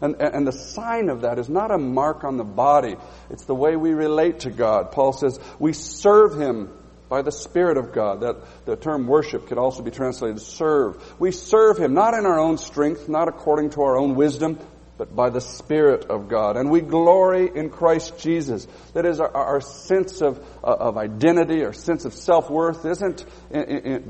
And, 0.00 0.16
and 0.18 0.46
the 0.46 0.52
sign 0.52 1.10
of 1.10 1.20
that 1.20 1.38
is 1.38 1.50
not 1.50 1.70
a 1.70 1.76
mark 1.76 2.24
on 2.24 2.38
the 2.38 2.44
body. 2.44 2.96
It's 3.28 3.44
the 3.44 3.54
way 3.54 3.76
we 3.76 3.92
relate 3.92 4.40
to 4.40 4.50
God. 4.50 4.92
Paul 4.92 5.12
says 5.12 5.38
we 5.58 5.74
serve 5.74 6.40
Him 6.40 6.72
by 7.10 7.20
the 7.20 7.32
Spirit 7.32 7.76
of 7.76 7.92
God. 7.92 8.20
That 8.20 8.36
the 8.64 8.76
term 8.76 9.06
worship 9.06 9.48
could 9.48 9.58
also 9.58 9.82
be 9.82 9.90
translated 9.90 10.40
serve. 10.40 11.20
We 11.20 11.32
serve 11.32 11.76
Him 11.76 11.92
not 11.92 12.14
in 12.14 12.24
our 12.24 12.38
own 12.38 12.56
strength, 12.56 13.06
not 13.06 13.28
according 13.28 13.70
to 13.70 13.82
our 13.82 13.98
own 13.98 14.14
wisdom, 14.14 14.58
but 14.98 15.14
by 15.14 15.30
the 15.30 15.40
Spirit 15.40 16.06
of 16.06 16.28
God. 16.28 16.56
And 16.56 16.70
we 16.70 16.80
glory 16.80 17.48
in 17.54 17.70
Christ 17.70 18.18
Jesus. 18.18 18.66
That 18.94 19.06
is, 19.06 19.20
our, 19.20 19.34
our 19.34 19.60
sense 19.60 20.20
of, 20.20 20.38
uh, 20.62 20.66
of 20.66 20.98
identity, 20.98 21.64
our 21.64 21.72
sense 21.72 22.04
of 22.04 22.12
self-worth 22.12 22.84
isn't 22.84 23.24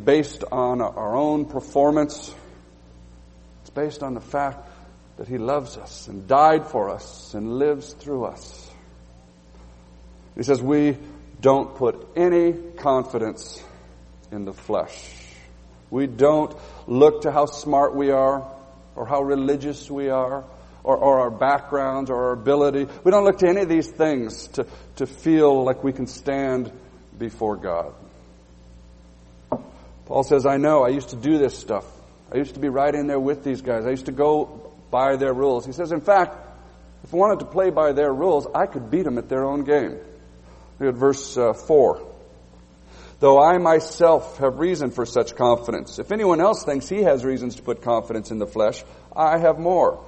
based 0.04 0.44
on 0.50 0.80
our 0.80 1.14
own 1.14 1.44
performance. 1.44 2.34
It's 3.60 3.70
based 3.70 4.02
on 4.02 4.14
the 4.14 4.20
fact 4.20 4.66
that 5.18 5.28
He 5.28 5.36
loves 5.36 5.76
us 5.76 6.08
and 6.08 6.26
died 6.26 6.66
for 6.66 6.88
us 6.88 7.34
and 7.34 7.58
lives 7.58 7.92
through 7.92 8.24
us. 8.24 8.70
He 10.36 10.42
says 10.42 10.62
we 10.62 10.96
don't 11.40 11.74
put 11.74 12.08
any 12.16 12.54
confidence 12.78 13.62
in 14.32 14.46
the 14.46 14.54
flesh. 14.54 15.14
We 15.90 16.06
don't 16.06 16.56
look 16.86 17.22
to 17.22 17.30
how 17.30 17.46
smart 17.46 17.94
we 17.94 18.10
are 18.10 18.50
or 18.96 19.06
how 19.06 19.22
religious 19.22 19.90
we 19.90 20.08
are 20.08 20.44
or, 20.88 20.96
or, 20.96 21.20
our 21.20 21.30
backgrounds 21.30 22.08
or 22.08 22.16
our 22.28 22.32
ability. 22.32 22.86
We 23.04 23.10
don't 23.10 23.26
look 23.26 23.40
to 23.40 23.46
any 23.46 23.60
of 23.60 23.68
these 23.68 23.88
things 23.88 24.48
to, 24.48 24.66
to 24.96 25.06
feel 25.06 25.62
like 25.62 25.84
we 25.84 25.92
can 25.92 26.06
stand 26.06 26.72
before 27.18 27.56
God. 27.56 27.92
Paul 30.06 30.22
says, 30.22 30.46
I 30.46 30.56
know, 30.56 30.84
I 30.84 30.88
used 30.88 31.10
to 31.10 31.16
do 31.16 31.36
this 31.36 31.58
stuff. 31.58 31.84
I 32.32 32.38
used 32.38 32.54
to 32.54 32.60
be 32.60 32.70
right 32.70 32.94
in 32.94 33.06
there 33.06 33.20
with 33.20 33.44
these 33.44 33.60
guys. 33.60 33.84
I 33.84 33.90
used 33.90 34.06
to 34.06 34.12
go 34.12 34.72
by 34.90 35.16
their 35.16 35.34
rules. 35.34 35.66
He 35.66 35.72
says, 35.72 35.92
in 35.92 36.00
fact, 36.00 36.38
if 37.04 37.12
I 37.12 37.18
wanted 37.18 37.40
to 37.40 37.44
play 37.44 37.68
by 37.68 37.92
their 37.92 38.10
rules, 38.10 38.46
I 38.54 38.64
could 38.64 38.90
beat 38.90 39.02
them 39.02 39.18
at 39.18 39.28
their 39.28 39.44
own 39.44 39.64
game. 39.64 39.98
Look 40.80 40.88
at 40.88 40.98
verse 40.98 41.36
uh, 41.36 41.52
4. 41.52 42.02
Though 43.20 43.42
I 43.42 43.58
myself 43.58 44.38
have 44.38 44.58
reason 44.58 44.90
for 44.90 45.04
such 45.04 45.36
confidence. 45.36 45.98
If 45.98 46.12
anyone 46.12 46.40
else 46.40 46.64
thinks 46.64 46.88
he 46.88 47.02
has 47.02 47.26
reasons 47.26 47.56
to 47.56 47.62
put 47.62 47.82
confidence 47.82 48.30
in 48.30 48.38
the 48.38 48.46
flesh, 48.46 48.82
I 49.14 49.36
have 49.36 49.58
more. 49.58 50.02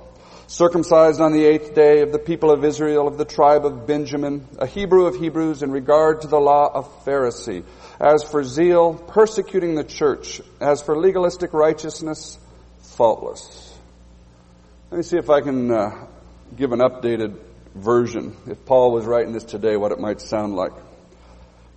Circumcised 0.50 1.21
on 1.21 1.30
the 1.30 1.45
eighth 1.45 1.76
day 1.76 2.00
of 2.00 2.11
the 2.11 2.19
people 2.19 2.50
of 2.50 2.64
Israel 2.64 3.07
of 3.07 3.16
the 3.16 3.25
tribe 3.25 3.64
of 3.64 3.87
Benjamin, 3.87 4.49
a 4.59 4.66
Hebrew 4.66 5.07
of 5.07 5.14
Hebrews 5.14 5.62
in 5.62 5.71
regard 5.71 6.23
to 6.23 6.26
the 6.26 6.40
law 6.40 6.69
of 6.75 7.04
Pharisee. 7.04 7.62
As 8.00 8.25
for 8.25 8.42
zeal, 8.42 8.95
persecuting 8.95 9.76
the 9.76 9.85
church. 9.85 10.40
As 10.61 10.83
for 10.83 10.99
legalistic 10.99 11.52
righteousness, 11.52 12.37
faultless. 12.80 13.78
Let 14.90 14.97
me 14.97 15.02
see 15.04 15.19
if 15.19 15.30
I 15.30 15.40
can 15.40 15.71
uh, 15.71 16.07
give 16.57 16.73
an 16.73 16.80
updated 16.80 17.38
version. 17.76 18.37
If 18.49 18.66
Paul 18.66 18.90
was 18.90 19.04
writing 19.04 19.33
this 19.33 19.45
today, 19.45 19.76
what 19.76 19.92
it 19.92 20.00
might 20.00 20.21
sound 20.21 20.57
like. 20.57 20.73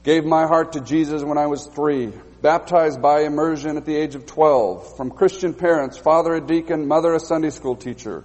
Gave 0.01 0.25
my 0.25 0.47
heart 0.47 0.73
to 0.73 0.81
Jesus 0.81 1.21
when 1.21 1.37
I 1.37 1.45
was 1.45 1.67
three. 1.67 2.11
Baptized 2.41 3.03
by 3.03 3.21
immersion 3.21 3.77
at 3.77 3.85
the 3.85 3.95
age 3.95 4.15
of 4.15 4.25
12. 4.25 4.97
From 4.97 5.11
Christian 5.11 5.53
parents, 5.53 5.95
father 5.95 6.33
a 6.33 6.41
deacon, 6.41 6.87
mother 6.87 7.13
a 7.13 7.19
Sunday 7.19 7.51
school 7.51 7.75
teacher. 7.75 8.23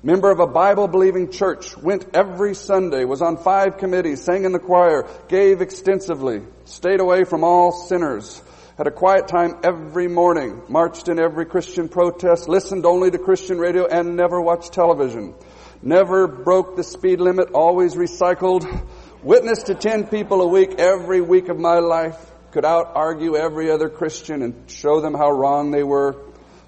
Member 0.00 0.30
of 0.30 0.38
a 0.38 0.46
Bible 0.46 0.86
believing 0.86 1.28
church, 1.28 1.76
went 1.76 2.14
every 2.14 2.54
Sunday, 2.54 3.04
was 3.04 3.20
on 3.20 3.36
five 3.36 3.78
committees, 3.78 4.22
sang 4.22 4.44
in 4.44 4.52
the 4.52 4.60
choir, 4.60 5.08
gave 5.26 5.60
extensively, 5.60 6.42
stayed 6.66 7.00
away 7.00 7.24
from 7.24 7.42
all 7.42 7.72
sinners, 7.72 8.40
had 8.76 8.86
a 8.86 8.92
quiet 8.92 9.26
time 9.26 9.56
every 9.64 10.06
morning, 10.06 10.62
marched 10.68 11.08
in 11.08 11.18
every 11.18 11.46
Christian 11.46 11.88
protest, 11.88 12.48
listened 12.48 12.86
only 12.86 13.10
to 13.10 13.18
Christian 13.18 13.58
radio, 13.58 13.86
and 13.86 14.16
never 14.16 14.40
watched 14.40 14.72
television. 14.72 15.34
Never 15.82 16.28
broke 16.28 16.76
the 16.76 16.84
speed 16.84 17.18
limit, 17.18 17.50
always 17.50 17.96
recycled, 17.96 18.86
witnessed 19.24 19.66
to 19.66 19.74
10 19.74 20.06
people 20.06 20.42
a 20.42 20.46
week 20.46 20.78
every 20.78 21.20
week 21.20 21.48
of 21.48 21.58
my 21.58 21.80
life, 21.80 22.24
could 22.52 22.64
out 22.64 22.92
argue 22.94 23.34
every 23.34 23.68
other 23.68 23.88
Christian 23.88 24.42
and 24.42 24.70
show 24.70 25.00
them 25.00 25.14
how 25.14 25.32
wrong 25.32 25.72
they 25.72 25.82
were, 25.82 26.14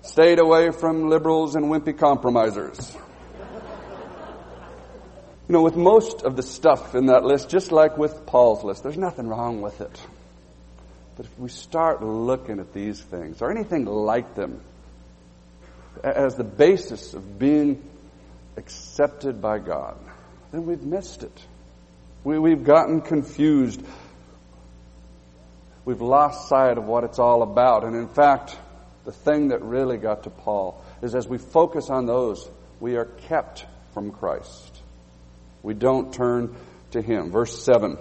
stayed 0.03 0.41
away 0.41 0.73
from 0.73 1.09
liberals 1.09 1.55
and 1.55 1.67
wimpy 1.67 1.97
compromisers. 1.97 2.97
You 5.51 5.55
know, 5.55 5.63
with 5.63 5.75
most 5.75 6.23
of 6.23 6.37
the 6.37 6.45
stuff 6.45 6.95
in 6.95 7.07
that 7.07 7.25
list, 7.25 7.49
just 7.49 7.73
like 7.73 7.99
with 7.99 8.25
Paul's 8.25 8.63
list, 8.63 8.85
there's 8.85 8.97
nothing 8.97 9.27
wrong 9.27 9.63
with 9.63 9.81
it. 9.81 10.01
But 11.17 11.27
if 11.27 11.39
we 11.41 11.49
start 11.49 12.05
looking 12.05 12.61
at 12.61 12.73
these 12.73 13.01
things, 13.01 13.43
or 13.43 13.51
anything 13.51 13.85
like 13.85 14.37
them, 14.37 14.61
as 16.05 16.37
the 16.37 16.45
basis 16.45 17.15
of 17.15 17.37
being 17.41 17.83
accepted 18.57 19.43
by 19.43 19.59
God, 19.59 19.99
then 20.53 20.67
we've 20.67 20.85
missed 20.85 21.25
it. 21.25 21.45
We, 22.23 22.39
we've 22.39 22.63
gotten 22.63 23.01
confused. 23.01 23.83
We've 25.85 26.01
lost 26.01 26.49
sight 26.49 26.79
of 26.79 26.85
what 26.85 27.03
it's 27.03 27.19
all 27.19 27.43
about. 27.43 27.83
And 27.83 27.97
in 27.97 28.07
fact, 28.07 28.57
the 29.05 29.11
thing 29.11 29.49
that 29.49 29.63
really 29.63 29.97
got 29.97 30.23
to 30.23 30.31
Paul 30.31 30.81
is 31.03 31.17
as 31.17 31.27
we 31.27 31.39
focus 31.39 31.91
on 31.91 32.07
those, 32.07 32.49
we 32.79 32.95
are 32.95 33.07
kept 33.07 33.67
from 33.95 34.13
Christ. 34.13 34.70
We 35.63 35.75
don't 35.75 36.13
turn 36.13 36.55
to 36.93 37.03
Him. 37.03 37.31
Verse 37.31 37.63
7. 37.63 37.99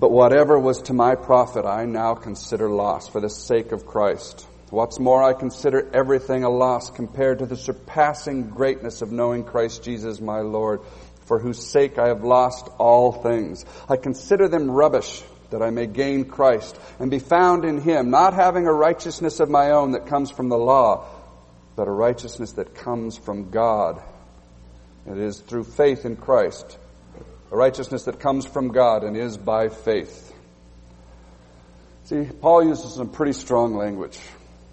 But 0.00 0.10
whatever 0.10 0.58
was 0.58 0.82
to 0.82 0.92
my 0.92 1.14
profit, 1.14 1.64
I 1.64 1.84
now 1.86 2.14
consider 2.14 2.68
loss 2.68 3.08
for 3.08 3.20
the 3.20 3.30
sake 3.30 3.72
of 3.72 3.86
Christ. 3.86 4.46
What's 4.70 4.98
more, 4.98 5.22
I 5.22 5.34
consider 5.34 5.88
everything 5.94 6.42
a 6.42 6.50
loss 6.50 6.90
compared 6.90 7.38
to 7.38 7.46
the 7.46 7.56
surpassing 7.56 8.50
greatness 8.50 9.02
of 9.02 9.12
knowing 9.12 9.44
Christ 9.44 9.84
Jesus 9.84 10.20
my 10.20 10.40
Lord, 10.40 10.80
for 11.26 11.38
whose 11.38 11.64
sake 11.64 11.96
I 11.96 12.08
have 12.08 12.24
lost 12.24 12.68
all 12.78 13.12
things. 13.12 13.64
I 13.88 13.96
consider 13.96 14.48
them 14.48 14.70
rubbish 14.70 15.22
that 15.50 15.62
I 15.62 15.70
may 15.70 15.86
gain 15.86 16.24
Christ 16.24 16.76
and 16.98 17.10
be 17.10 17.20
found 17.20 17.64
in 17.64 17.80
Him, 17.80 18.10
not 18.10 18.34
having 18.34 18.66
a 18.66 18.72
righteousness 18.72 19.38
of 19.38 19.48
my 19.48 19.70
own 19.70 19.92
that 19.92 20.08
comes 20.08 20.30
from 20.30 20.48
the 20.48 20.58
law, 20.58 21.06
but 21.76 21.86
a 21.86 21.92
righteousness 21.92 22.52
that 22.52 22.74
comes 22.74 23.16
from 23.16 23.50
God. 23.50 24.02
It 25.06 25.18
is 25.18 25.40
through 25.40 25.64
faith 25.64 26.04
in 26.04 26.16
Christ, 26.16 26.78
a 27.50 27.56
righteousness 27.56 28.04
that 28.04 28.20
comes 28.20 28.46
from 28.46 28.68
God 28.68 29.04
and 29.04 29.16
is 29.16 29.36
by 29.36 29.68
faith. 29.68 30.32
See, 32.04 32.28
Paul 32.40 32.64
uses 32.64 32.94
some 32.94 33.10
pretty 33.10 33.32
strong 33.32 33.76
language. 33.76 34.18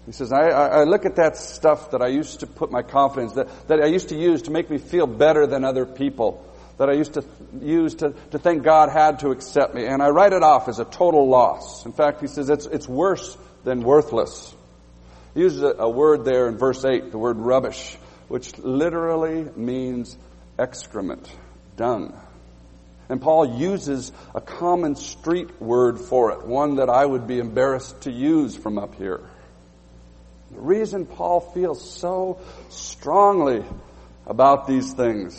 He 0.06 0.12
says, 0.12 0.32
I, 0.32 0.48
I, 0.48 0.84
look 0.84 1.06
at 1.06 1.16
that 1.16 1.36
stuff 1.36 1.92
that 1.92 2.02
I 2.02 2.08
used 2.08 2.40
to 2.40 2.46
put 2.46 2.72
my 2.72 2.82
confidence, 2.82 3.34
that, 3.34 3.68
that 3.68 3.80
I 3.80 3.86
used 3.86 4.08
to 4.08 4.16
use 4.16 4.42
to 4.42 4.50
make 4.50 4.68
me 4.68 4.78
feel 4.78 5.06
better 5.06 5.46
than 5.46 5.64
other 5.64 5.86
people, 5.86 6.44
that 6.78 6.90
I 6.90 6.94
used 6.94 7.14
to 7.14 7.24
use 7.60 7.94
to, 7.96 8.12
to 8.32 8.38
think 8.38 8.64
God 8.64 8.90
had 8.90 9.20
to 9.20 9.30
accept 9.30 9.74
me, 9.74 9.86
and 9.86 10.02
I 10.02 10.08
write 10.08 10.32
it 10.32 10.42
off 10.42 10.68
as 10.68 10.80
a 10.80 10.84
total 10.84 11.28
loss. 11.28 11.86
In 11.86 11.92
fact, 11.92 12.20
he 12.20 12.26
says 12.26 12.50
it's, 12.50 12.66
it's 12.66 12.88
worse 12.88 13.36
than 13.62 13.82
worthless. 13.82 14.52
He 15.34 15.40
uses 15.40 15.62
a, 15.62 15.68
a 15.78 15.88
word 15.88 16.24
there 16.24 16.48
in 16.48 16.58
verse 16.58 16.84
8, 16.84 17.12
the 17.12 17.18
word 17.18 17.38
rubbish, 17.38 17.96
which 18.32 18.56
literally 18.56 19.44
means 19.56 20.16
excrement, 20.58 21.30
dung. 21.76 22.18
And 23.10 23.20
Paul 23.20 23.58
uses 23.58 24.10
a 24.34 24.40
common 24.40 24.96
street 24.96 25.60
word 25.60 26.00
for 26.00 26.32
it, 26.32 26.46
one 26.46 26.76
that 26.76 26.88
I 26.88 27.04
would 27.04 27.26
be 27.26 27.38
embarrassed 27.38 28.00
to 28.04 28.10
use 28.10 28.56
from 28.56 28.78
up 28.78 28.94
here. 28.94 29.20
The 30.50 30.60
reason 30.60 31.04
Paul 31.04 31.40
feels 31.40 31.86
so 31.86 32.40
strongly 32.70 33.62
about 34.26 34.66
these 34.66 34.94
things 34.94 35.38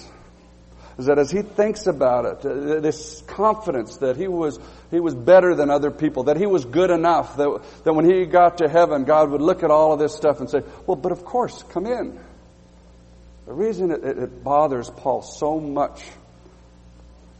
is 1.00 1.07
that 1.07 1.17
as 1.17 1.31
he 1.31 1.41
thinks 1.41 1.88
about 1.88 2.25
it, 2.25 2.45
uh, 2.45 2.79
this 2.79 3.23
confidence 3.25 3.97
that 3.97 4.17
he 4.17 4.27
was, 4.27 4.59
he 4.91 5.00
was 5.00 5.15
better 5.15 5.55
than 5.55 5.71
other 5.71 5.89
people, 5.89 6.25
that 6.25 6.38
he 6.38 6.45
was 6.45 6.63
good 6.63 6.91
enough, 6.91 7.38
that, 7.38 7.59
that 7.85 7.93
when 7.93 8.05
he 8.05 8.27
got 8.27 8.59
to 8.59 8.69
heaven, 8.69 9.03
God 9.03 9.31
would 9.31 9.41
look 9.41 9.63
at 9.63 9.71
all 9.71 9.93
of 9.93 10.00
this 10.00 10.15
stuff 10.15 10.41
and 10.41 10.47
say, 10.47 10.62
well, 10.85 10.95
but 10.95 11.12
of 11.12 11.25
course, 11.25 11.63
come 11.71 11.88
in. 11.88 12.19
The 13.45 13.53
reason 13.53 13.91
it, 13.91 14.03
it, 14.03 14.43
bothers 14.43 14.89
Paul 14.89 15.21
so 15.21 15.59
much 15.59 16.01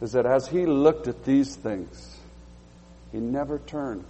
is 0.00 0.12
that 0.12 0.26
as 0.26 0.46
he 0.46 0.66
looked 0.66 1.08
at 1.08 1.24
these 1.24 1.54
things, 1.56 2.16
he 3.12 3.18
never 3.18 3.58
turned 3.58 4.04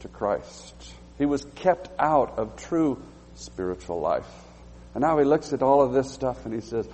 to 0.00 0.08
Christ. 0.08 0.74
He 1.18 1.26
was 1.26 1.44
kept 1.54 1.90
out 1.98 2.38
of 2.38 2.56
true 2.56 3.00
spiritual 3.36 4.00
life. 4.00 4.26
And 4.94 5.02
now 5.02 5.18
he 5.18 5.24
looks 5.24 5.52
at 5.52 5.62
all 5.62 5.82
of 5.82 5.92
this 5.92 6.10
stuff 6.10 6.44
and 6.44 6.52
he 6.54 6.60
says, 6.60 6.88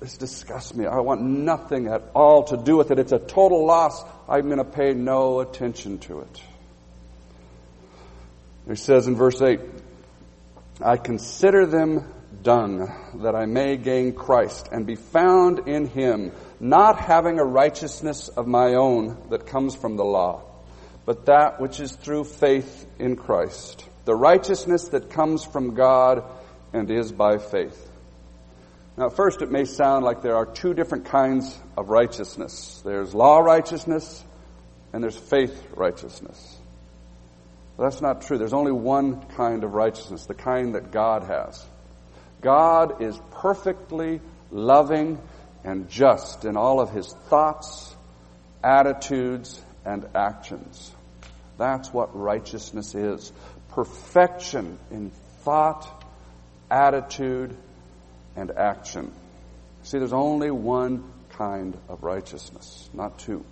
this 0.00 0.16
disgusts 0.16 0.74
me. 0.74 0.86
I 0.86 1.00
want 1.00 1.22
nothing 1.22 1.86
at 1.86 2.02
all 2.14 2.44
to 2.44 2.56
do 2.56 2.76
with 2.76 2.90
it. 2.90 2.98
It's 2.98 3.12
a 3.12 3.18
total 3.18 3.66
loss. 3.66 4.02
I'm 4.28 4.46
going 4.46 4.58
to 4.58 4.64
pay 4.64 4.94
no 4.94 5.40
attention 5.40 5.98
to 6.00 6.20
it. 6.20 6.42
He 8.66 8.76
says 8.76 9.06
in 9.06 9.16
verse 9.16 9.40
8, 9.40 9.60
I 10.82 10.96
consider 10.96 11.66
them 11.66 12.06
dung 12.42 12.92
that 13.22 13.34
I 13.34 13.46
may 13.46 13.76
gain 13.76 14.12
Christ 14.14 14.68
and 14.72 14.86
be 14.86 14.96
found 14.96 15.68
in 15.68 15.86
him, 15.86 16.32
not 16.58 17.00
having 17.00 17.38
a 17.38 17.44
righteousness 17.44 18.28
of 18.28 18.46
my 18.46 18.74
own 18.74 19.16
that 19.30 19.46
comes 19.46 19.74
from 19.74 19.96
the 19.96 20.04
law 20.04 20.50
but 21.10 21.26
that 21.26 21.60
which 21.60 21.80
is 21.80 21.90
through 21.96 22.22
faith 22.22 22.86
in 23.00 23.16
Christ, 23.16 23.84
the 24.04 24.14
righteousness 24.14 24.90
that 24.90 25.10
comes 25.10 25.44
from 25.44 25.74
God 25.74 26.22
and 26.72 26.90
is 26.90 27.10
by 27.10 27.38
faith. 27.38 27.88
Now, 28.96 29.06
at 29.06 29.16
first, 29.16 29.42
it 29.42 29.50
may 29.50 29.64
sound 29.64 30.04
like 30.04 30.22
there 30.22 30.36
are 30.36 30.46
two 30.46 30.72
different 30.72 31.06
kinds 31.06 31.58
of 31.76 31.88
righteousness 31.88 32.80
there's 32.84 33.12
law 33.12 33.38
righteousness 33.38 34.24
and 34.92 35.02
there's 35.02 35.16
faith 35.16 35.66
righteousness. 35.74 36.58
that's 37.76 38.00
not 38.00 38.22
true. 38.22 38.38
There's 38.38 38.52
only 38.52 38.70
one 38.70 39.22
kind 39.36 39.64
of 39.64 39.72
righteousness, 39.72 40.26
the 40.26 40.34
kind 40.34 40.76
that 40.76 40.92
God 40.92 41.24
has. 41.24 41.64
God 42.40 43.02
is 43.02 43.18
perfectly 43.32 44.20
loving 44.50 45.18
and 45.64 45.88
just 45.88 46.44
in 46.44 46.56
all 46.56 46.80
of 46.80 46.90
his 46.90 47.12
thoughts, 47.28 47.94
attitudes, 48.62 49.62
and 49.84 50.06
actions. 50.14 50.92
That's 51.58 51.92
what 51.92 52.18
righteousness 52.18 52.94
is. 52.94 53.32
Perfection 53.70 54.78
in 54.90 55.10
thought, 55.42 56.04
attitude, 56.70 57.56
and 58.36 58.50
action. 58.52 59.12
See, 59.82 59.98
there's 59.98 60.12
only 60.12 60.50
one 60.50 61.04
kind 61.30 61.76
of 61.88 62.02
righteousness, 62.02 62.88
not 62.92 63.18
two. 63.18 63.44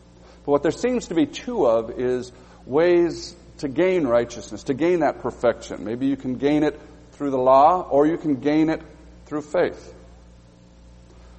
But 0.45 0.52
what 0.52 0.62
there 0.62 0.73
seems 0.73 1.09
to 1.09 1.14
be 1.14 1.26
two 1.26 1.66
of 1.66 1.99
is 1.99 2.33
ways 2.66 3.35
to 3.59 3.68
gain 3.68 4.07
righteousness, 4.07 4.64
to 4.64 4.75
gain 4.75 5.00
that 5.00 5.21
perfection. 5.21 5.85
Maybe 5.85 6.07
you 6.07 6.16
can 6.16 6.37
gain 6.37 6.62
it 6.62 6.78
through 7.18 7.32
the 7.32 7.37
law, 7.37 7.82
or 7.82 8.06
you 8.06 8.16
can 8.16 8.37
gain 8.37 8.70
it 8.70 8.80
through 9.26 9.42
faith. 9.42 9.92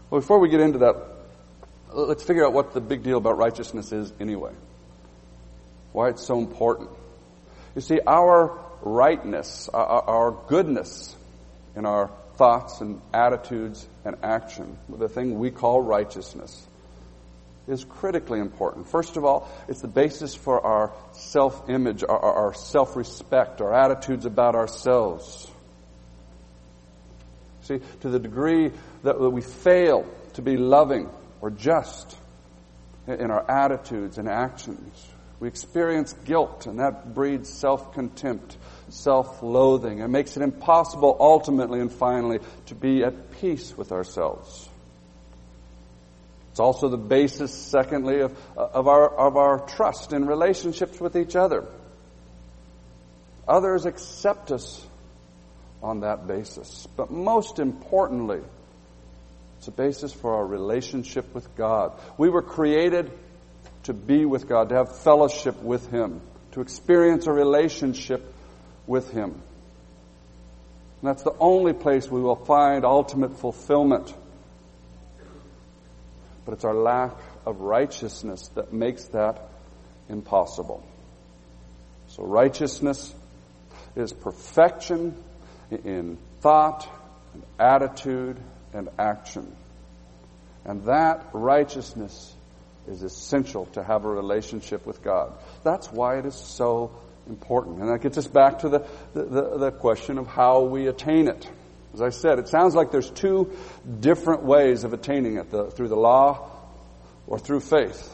Well, 0.10 0.20
before 0.20 0.40
we 0.40 0.50
get 0.50 0.60
into 0.60 0.80
that, 0.80 0.98
let's 1.94 2.22
figure 2.22 2.46
out 2.46 2.52
what 2.52 2.74
the 2.74 2.82
big 2.82 3.02
deal 3.02 3.18
about 3.18 3.38
righteousness 3.38 3.94
is 3.94 4.12
anyway. 4.20 4.52
Why 5.94 6.10
it's 6.10 6.26
so 6.26 6.38
important. 6.38 6.90
You 7.76 7.82
see, 7.82 8.00
our 8.06 8.60
rightness, 8.82 9.70
our, 9.74 10.38
goodness 10.48 11.16
in 11.78 11.86
our 11.86 12.12
thoughts 12.36 12.82
and 12.82 13.02
attitudes 13.14 13.88
and 14.04 14.18
action, 14.22 14.78
the 14.90 15.08
thing 15.08 15.40
we 15.40 15.50
call 15.50 15.82
righteousness, 15.82 16.68
is 17.70 17.86
critically 17.86 18.40
important. 18.40 18.90
First 18.90 19.16
of 19.16 19.24
all, 19.24 19.50
it's 19.70 19.82
the 19.82 19.88
basis 19.88 20.36
for 20.36 20.60
our 20.60 20.92
self-image, 21.14 22.04
our, 22.04 22.20
our 22.20 22.54
self-respect, 22.54 23.62
our 23.62 23.74
attitudes 23.74 24.26
about 24.26 24.56
ourselves. 24.56 25.50
See, 27.70 27.82
to 28.02 28.10
the 28.10 28.18
degree 28.18 28.72
that 29.04 29.20
we 29.20 29.42
fail 29.42 30.04
to 30.34 30.42
be 30.42 30.58
loving 30.58 31.08
or 31.40 31.52
just 31.52 32.18
in 33.06 33.30
our 33.30 33.48
attitudes 33.48 34.18
and 34.18 34.28
actions, 34.28 35.08
we 35.40 35.48
experience 35.48 36.14
guilt, 36.26 36.66
and 36.66 36.80
that 36.80 37.14
breeds 37.14 37.48
self-contempt, 37.48 38.58
self-loathing, 38.90 40.02
and 40.02 40.12
makes 40.12 40.36
it 40.36 40.42
impossible 40.42 41.16
ultimately 41.20 41.80
and 41.80 41.92
finally 41.92 42.40
to 42.66 42.74
be 42.74 43.04
at 43.04 43.40
peace 43.40 43.78
with 43.78 43.92
ourselves. 43.92 44.68
It's 46.50 46.60
also 46.60 46.90
the 46.90 46.98
basis, 46.98 47.54
secondly, 47.54 48.22
of, 48.22 48.36
of, 48.58 48.88
our, 48.88 49.08
of 49.08 49.38
our 49.38 49.60
trust 49.60 50.12
in 50.12 50.26
relationships 50.26 51.00
with 51.00 51.16
each 51.16 51.36
other. 51.36 51.68
Others 53.48 53.86
accept 53.86 54.52
us 54.52 54.84
on 55.82 56.02
that 56.02 56.28
basis. 56.28 56.88
But 56.96 57.12
most 57.12 57.60
importantly, 57.60 58.42
it's 59.58 59.68
a 59.68 59.72
basis 59.72 60.14
for 60.14 60.36
our 60.36 60.46
relationship 60.46 61.34
with 61.34 61.56
God. 61.56 61.94
We 62.18 62.30
were 62.30 62.42
created 62.42 63.12
to 63.84 63.94
be 63.94 64.26
with 64.26 64.48
God, 64.48 64.70
to 64.70 64.76
have 64.76 65.00
fellowship 65.00 65.62
with 65.62 65.90
Him, 65.90 66.22
to 66.52 66.62
experience 66.62 67.28
a 67.28 67.34
relationship 67.34 68.34
with 68.88 69.12
Him. 69.12 69.32
And 71.02 71.10
that's 71.10 71.24
the 71.24 71.36
only 71.40 71.74
place 71.74 72.10
we 72.10 72.22
will 72.22 72.36
find 72.36 72.84
ultimate 72.84 73.40
fulfillment. 73.40 74.14
But 76.46 76.54
it's 76.54 76.66
our 76.66 76.74
lack 76.74 77.14
of 77.46 77.62
righteousness 77.62 78.50
that 78.56 78.74
makes 78.74 79.06
that 79.08 79.50
impossible. 80.10 80.86
So 82.08 82.24
righteousness 82.24 83.14
is 83.96 84.12
perfection 84.12 85.16
in 85.72 86.18
thought 86.42 86.88
and 87.34 87.44
attitude 87.60 88.38
and 88.74 88.90
action. 88.98 89.56
And 90.66 90.86
that 90.86 91.30
righteousness 91.34 92.34
is 92.88 93.04
essential 93.04 93.66
to 93.68 93.84
have 93.84 94.06
a 94.06 94.10
relationship 94.10 94.86
with 94.86 95.04
God. 95.04 95.34
That's 95.64 95.92
why 95.92 96.18
it 96.18 96.26
is 96.26 96.36
so 96.36 96.92
important. 97.28 97.80
And 97.80 97.90
that 97.90 98.02
gets 98.02 98.18
us 98.18 98.28
back 98.28 98.60
to 98.60 98.70
the, 98.70 98.88
the, 99.14 99.58
the, 99.58 99.72
question 99.72 100.18
of 100.18 100.28
how 100.28 100.62
we 100.62 100.88
attain 100.88 101.28
it. 101.28 101.48
As 101.94 102.02
I 102.02 102.10
said, 102.10 102.40
it 102.40 102.48
sounds 102.48 102.76
like 102.76 102.92
there's 102.92 103.10
two 103.10 103.56
different 104.00 104.44
ways 104.44 104.84
of 104.84 104.94
attaining 104.94 105.38
it, 105.38 105.52
the, 105.52 105.66
through 105.72 105.90
the 105.90 105.96
law 105.96 106.50
or 107.28 107.40
through 107.40 107.62
faith. 107.62 108.14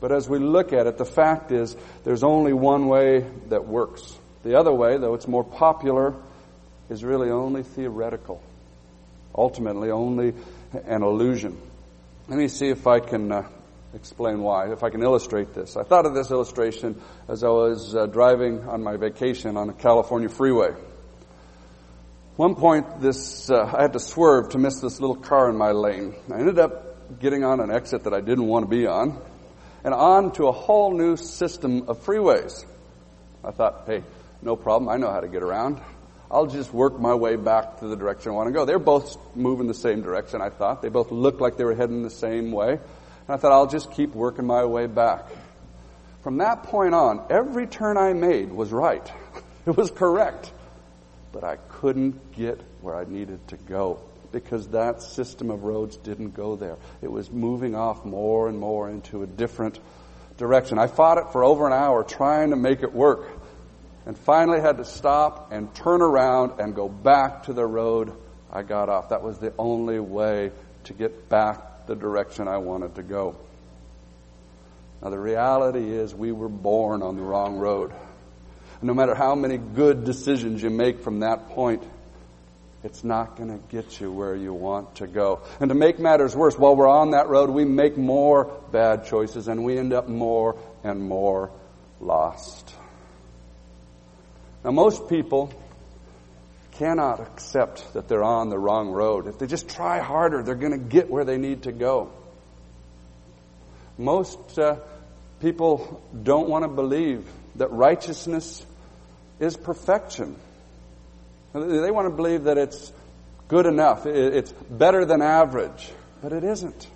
But 0.00 0.12
as 0.12 0.28
we 0.28 0.38
look 0.38 0.72
at 0.72 0.86
it, 0.86 0.96
the 0.96 1.04
fact 1.04 1.50
is 1.50 1.76
there's 2.04 2.22
only 2.22 2.52
one 2.52 2.86
way 2.86 3.26
that 3.48 3.66
works. 3.66 4.16
The 4.44 4.56
other 4.58 4.72
way, 4.72 4.96
though 4.96 5.14
it's 5.14 5.26
more 5.26 5.44
popular, 5.44 6.14
is 6.88 7.04
really 7.04 7.30
only 7.30 7.62
theoretical. 7.62 8.42
Ultimately, 9.34 9.90
only 9.90 10.34
an 10.72 11.02
illusion. 11.02 11.60
Let 12.28 12.38
me 12.38 12.48
see 12.48 12.68
if 12.68 12.86
I 12.86 13.00
can 13.00 13.30
uh, 13.30 13.48
explain 13.94 14.42
why, 14.42 14.72
if 14.72 14.82
I 14.82 14.90
can 14.90 15.02
illustrate 15.02 15.54
this. 15.54 15.76
I 15.76 15.82
thought 15.82 16.06
of 16.06 16.14
this 16.14 16.30
illustration 16.30 17.00
as 17.28 17.44
I 17.44 17.48
was 17.48 17.94
uh, 17.94 18.06
driving 18.06 18.64
on 18.68 18.82
my 18.82 18.96
vacation 18.96 19.56
on 19.56 19.70
a 19.70 19.72
California 19.72 20.28
freeway. 20.28 20.70
One 22.36 22.54
point, 22.54 23.00
this 23.00 23.50
uh, 23.50 23.64
I 23.64 23.82
had 23.82 23.94
to 23.94 24.00
swerve 24.00 24.50
to 24.50 24.58
miss 24.58 24.80
this 24.80 25.00
little 25.00 25.16
car 25.16 25.50
in 25.50 25.56
my 25.56 25.72
lane. 25.72 26.14
I 26.32 26.38
ended 26.38 26.58
up 26.58 27.18
getting 27.18 27.44
on 27.44 27.60
an 27.60 27.70
exit 27.70 28.04
that 28.04 28.14
I 28.14 28.20
didn't 28.20 28.46
want 28.46 28.64
to 28.64 28.70
be 28.70 28.86
on, 28.86 29.20
and 29.82 29.94
on 29.94 30.32
to 30.32 30.46
a 30.46 30.52
whole 30.52 30.92
new 30.92 31.16
system 31.16 31.88
of 31.88 32.04
freeways. 32.04 32.64
I 33.42 33.50
thought, 33.50 33.84
hey, 33.86 34.02
no 34.42 34.54
problem. 34.56 34.88
I 34.88 34.96
know 34.98 35.10
how 35.10 35.20
to 35.20 35.28
get 35.28 35.42
around. 35.42 35.80
I'll 36.30 36.46
just 36.46 36.72
work 36.74 36.98
my 37.00 37.14
way 37.14 37.36
back 37.36 37.80
to 37.80 37.88
the 37.88 37.96
direction 37.96 38.32
I 38.32 38.34
want 38.34 38.48
to 38.48 38.52
go. 38.52 38.64
They're 38.64 38.78
both 38.78 39.16
moving 39.34 39.66
the 39.66 39.74
same 39.74 40.02
direction, 40.02 40.42
I 40.42 40.50
thought. 40.50 40.82
They 40.82 40.90
both 40.90 41.10
looked 41.10 41.40
like 41.40 41.56
they 41.56 41.64
were 41.64 41.74
heading 41.74 42.02
the 42.02 42.10
same 42.10 42.52
way. 42.52 42.72
And 42.72 42.80
I 43.28 43.36
thought, 43.36 43.52
I'll 43.52 43.66
just 43.66 43.92
keep 43.92 44.14
working 44.14 44.46
my 44.46 44.64
way 44.64 44.86
back. 44.86 45.26
From 46.22 46.38
that 46.38 46.64
point 46.64 46.94
on, 46.94 47.24
every 47.30 47.66
turn 47.66 47.96
I 47.96 48.12
made 48.12 48.52
was 48.52 48.72
right. 48.72 49.10
It 49.66 49.76
was 49.76 49.90
correct. 49.90 50.50
But 51.30 51.44
I 51.44 51.56
couldn't 51.56 52.32
get 52.32 52.58
where 52.80 52.96
I 52.96 53.04
needed 53.04 53.46
to 53.48 53.58
go 53.58 54.00
because 54.32 54.68
that 54.68 55.02
system 55.02 55.50
of 55.50 55.64
roads 55.64 55.98
didn't 55.98 56.30
go 56.30 56.56
there. 56.56 56.76
It 57.02 57.12
was 57.12 57.30
moving 57.30 57.74
off 57.74 58.02
more 58.02 58.48
and 58.48 58.58
more 58.58 58.88
into 58.88 59.22
a 59.22 59.26
different 59.26 59.78
direction. 60.38 60.78
I 60.78 60.86
fought 60.86 61.18
it 61.18 61.32
for 61.32 61.44
over 61.44 61.66
an 61.66 61.74
hour 61.74 62.02
trying 62.02 62.50
to 62.50 62.56
make 62.56 62.82
it 62.82 62.94
work 62.94 63.28
and 64.08 64.16
finally 64.16 64.58
had 64.58 64.78
to 64.78 64.86
stop 64.86 65.52
and 65.52 65.72
turn 65.74 66.00
around 66.00 66.58
and 66.60 66.74
go 66.74 66.88
back 66.88 67.44
to 67.44 67.52
the 67.52 67.64
road 67.64 68.10
I 68.50 68.62
got 68.62 68.88
off. 68.88 69.10
That 69.10 69.22
was 69.22 69.38
the 69.38 69.52
only 69.58 70.00
way 70.00 70.50
to 70.84 70.94
get 70.94 71.28
back 71.28 71.86
the 71.86 71.94
direction 71.94 72.48
I 72.48 72.56
wanted 72.56 72.94
to 72.94 73.02
go. 73.02 73.36
Now 75.02 75.10
the 75.10 75.18
reality 75.18 75.90
is 75.90 76.14
we 76.14 76.32
were 76.32 76.48
born 76.48 77.02
on 77.02 77.16
the 77.16 77.22
wrong 77.22 77.58
road. 77.58 77.92
no 78.80 78.94
matter 78.94 79.14
how 79.14 79.34
many 79.34 79.58
good 79.58 80.04
decisions 80.04 80.62
you 80.62 80.70
make 80.70 81.00
from 81.00 81.20
that 81.20 81.50
point, 81.50 81.82
it's 82.82 83.04
not 83.04 83.36
going 83.36 83.50
to 83.50 83.58
get 83.68 84.00
you 84.00 84.10
where 84.10 84.34
you 84.34 84.54
want 84.54 84.94
to 84.96 85.06
go. 85.06 85.42
And 85.60 85.68
to 85.68 85.74
make 85.74 85.98
matters 85.98 86.34
worse, 86.34 86.56
while 86.56 86.76
we're 86.76 86.88
on 86.88 87.10
that 87.10 87.28
road, 87.28 87.50
we 87.50 87.66
make 87.66 87.98
more 87.98 88.44
bad 88.72 89.04
choices 89.06 89.48
and 89.48 89.64
we 89.64 89.76
end 89.76 89.92
up 89.92 90.08
more 90.08 90.56
and 90.82 91.02
more 91.02 91.50
lost. 92.00 92.72
Now, 94.68 94.72
most 94.72 95.08
people 95.08 95.50
cannot 96.72 97.20
accept 97.20 97.94
that 97.94 98.06
they're 98.06 98.22
on 98.22 98.50
the 98.50 98.58
wrong 98.58 98.90
road. 98.90 99.26
If 99.26 99.38
they 99.38 99.46
just 99.46 99.66
try 99.70 99.98
harder, 99.98 100.42
they're 100.42 100.56
going 100.56 100.78
to 100.78 100.78
get 100.78 101.08
where 101.08 101.24
they 101.24 101.38
need 101.38 101.62
to 101.62 101.72
go. 101.72 102.12
Most 103.96 104.58
uh, 104.58 104.76
people 105.40 106.02
don't 106.22 106.50
want 106.50 106.64
to 106.64 106.68
believe 106.68 107.26
that 107.56 107.72
righteousness 107.72 108.62
is 109.40 109.56
perfection. 109.56 110.36
They 111.54 111.90
want 111.90 112.10
to 112.10 112.14
believe 112.14 112.44
that 112.44 112.58
it's 112.58 112.92
good 113.48 113.64
enough, 113.64 114.04
it's 114.04 114.52
better 114.52 115.06
than 115.06 115.22
average, 115.22 115.90
but 116.20 116.34
it 116.34 116.44
isn't. 116.44 116.86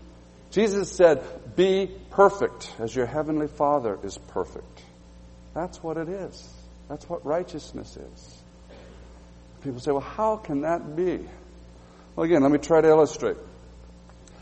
Jesus 0.50 0.92
said, 0.92 1.24
Be 1.56 1.90
perfect 2.10 2.70
as 2.78 2.94
your 2.94 3.06
heavenly 3.06 3.48
Father 3.48 3.98
is 4.02 4.18
perfect. 4.18 4.82
That's 5.54 5.82
what 5.82 5.96
it 5.96 6.10
is. 6.10 6.61
That's 6.88 7.08
what 7.08 7.24
righteousness 7.24 7.96
is. 7.96 8.42
People 9.62 9.80
say, 9.80 9.92
well, 9.92 10.00
how 10.00 10.36
can 10.36 10.62
that 10.62 10.96
be? 10.96 11.20
Well, 12.16 12.24
again, 12.24 12.42
let 12.42 12.50
me 12.50 12.58
try 12.58 12.80
to 12.80 12.88
illustrate. 12.88 13.36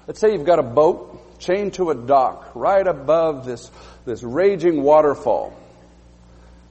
Let's 0.06 0.18
say 0.18 0.32
you've 0.32 0.46
got 0.46 0.58
a 0.58 0.64
boat 0.64 1.38
chained 1.38 1.74
to 1.74 1.90
a 1.90 1.94
dock 1.94 2.52
right 2.54 2.86
above 2.86 3.46
this, 3.46 3.70
this 4.04 4.22
raging 4.22 4.82
waterfall. 4.82 5.56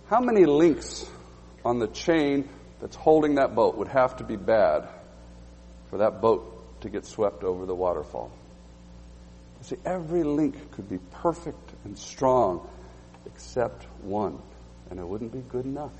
How 0.07 0.19
many 0.19 0.45
links 0.45 1.09
on 1.63 1.79
the 1.79 1.87
chain 1.87 2.49
that's 2.81 2.95
holding 2.95 3.35
that 3.35 3.55
boat 3.55 3.77
would 3.77 3.87
have 3.89 4.17
to 4.17 4.23
be 4.23 4.35
bad 4.35 4.87
for 5.89 5.97
that 5.97 6.21
boat 6.21 6.81
to 6.81 6.89
get 6.89 7.05
swept 7.05 7.43
over 7.43 7.65
the 7.65 7.75
waterfall? 7.75 8.31
You 9.59 9.65
see, 9.65 9.77
every 9.85 10.23
link 10.23 10.71
could 10.71 10.89
be 10.89 10.99
perfect 11.11 11.71
and 11.85 11.97
strong 11.97 12.67
except 13.25 13.83
one. 14.01 14.39
And 14.89 14.99
it 14.99 15.07
wouldn't 15.07 15.31
be 15.31 15.39
good 15.39 15.65
enough. 15.65 15.91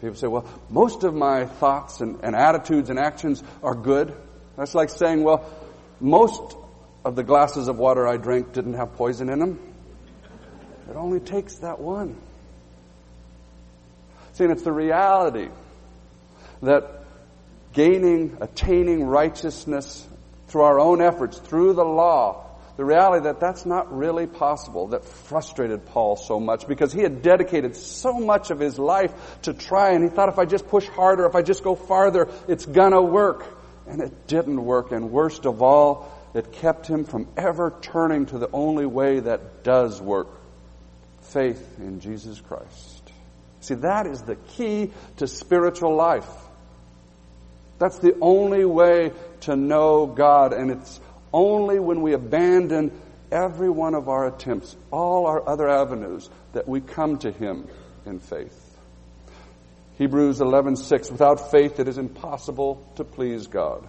People 0.00 0.16
say, 0.16 0.26
well, 0.26 0.44
most 0.68 1.04
of 1.04 1.14
my 1.14 1.46
thoughts 1.46 2.00
and, 2.00 2.18
and 2.24 2.34
attitudes 2.34 2.90
and 2.90 2.98
actions 2.98 3.42
are 3.62 3.74
good. 3.74 4.12
That's 4.56 4.74
like 4.74 4.90
saying, 4.90 5.22
well, 5.22 5.48
most 6.00 6.56
of 7.04 7.14
the 7.14 7.22
glasses 7.22 7.68
of 7.68 7.78
water 7.78 8.06
I 8.08 8.16
drank 8.16 8.52
didn't 8.52 8.74
have 8.74 8.94
poison 8.94 9.28
in 9.28 9.38
them. 9.38 9.60
It 10.90 10.96
only 10.96 11.20
takes 11.20 11.56
that 11.58 11.78
one. 11.78 12.16
See, 14.32 14.44
and 14.44 14.52
it's 14.52 14.62
the 14.62 14.72
reality 14.72 15.48
that 16.62 17.04
gaining, 17.72 18.38
attaining 18.40 19.04
righteousness 19.04 20.06
through 20.48 20.62
our 20.62 20.80
own 20.80 21.00
efforts, 21.00 21.38
through 21.38 21.74
the 21.74 21.84
law, 21.84 22.41
the 22.76 22.84
reality 22.84 23.24
that 23.24 23.38
that's 23.38 23.66
not 23.66 23.96
really 23.96 24.26
possible, 24.26 24.88
that 24.88 25.04
frustrated 25.04 25.84
Paul 25.86 26.16
so 26.16 26.40
much 26.40 26.66
because 26.66 26.92
he 26.92 27.02
had 27.02 27.22
dedicated 27.22 27.76
so 27.76 28.14
much 28.14 28.50
of 28.50 28.58
his 28.58 28.78
life 28.78 29.12
to 29.42 29.52
try 29.52 29.90
and 29.90 30.02
he 30.02 30.08
thought 30.08 30.30
if 30.30 30.38
I 30.38 30.46
just 30.46 30.66
push 30.68 30.88
harder, 30.88 31.26
if 31.26 31.34
I 31.34 31.42
just 31.42 31.62
go 31.62 31.74
farther, 31.74 32.28
it's 32.48 32.64
gonna 32.64 33.02
work. 33.02 33.44
And 33.86 34.00
it 34.00 34.26
didn't 34.26 34.64
work. 34.64 34.92
And 34.92 35.10
worst 35.10 35.44
of 35.44 35.60
all, 35.60 36.10
it 36.34 36.52
kept 36.52 36.86
him 36.86 37.04
from 37.04 37.28
ever 37.36 37.74
turning 37.82 38.26
to 38.26 38.38
the 38.38 38.48
only 38.52 38.86
way 38.86 39.20
that 39.20 39.64
does 39.64 40.00
work. 40.00 40.28
Faith 41.20 41.78
in 41.78 42.00
Jesus 42.00 42.40
Christ. 42.40 43.12
See, 43.60 43.74
that 43.74 44.06
is 44.06 44.22
the 44.22 44.36
key 44.36 44.92
to 45.18 45.26
spiritual 45.26 45.94
life. 45.94 46.28
That's 47.78 47.98
the 47.98 48.16
only 48.20 48.64
way 48.64 49.12
to 49.40 49.56
know 49.56 50.06
God, 50.06 50.52
and 50.52 50.70
it's 50.70 51.00
only 51.32 51.78
when 51.78 52.02
we 52.02 52.12
abandon 52.12 52.92
every 53.30 53.70
one 53.70 53.94
of 53.94 54.08
our 54.08 54.26
attempts, 54.26 54.76
all 54.90 55.26
our 55.26 55.48
other 55.48 55.68
avenues, 55.68 56.28
that 56.52 56.68
we 56.68 56.80
come 56.80 57.18
to 57.18 57.30
Him 57.30 57.66
in 58.04 58.18
faith. 58.18 58.58
Hebrews 59.98 60.40
11:6 60.40 61.10
Without 61.10 61.50
faith 61.50 61.78
it 61.78 61.88
is 61.88 61.98
impossible 61.98 62.84
to 62.96 63.04
please 63.04 63.46
God. 63.46 63.86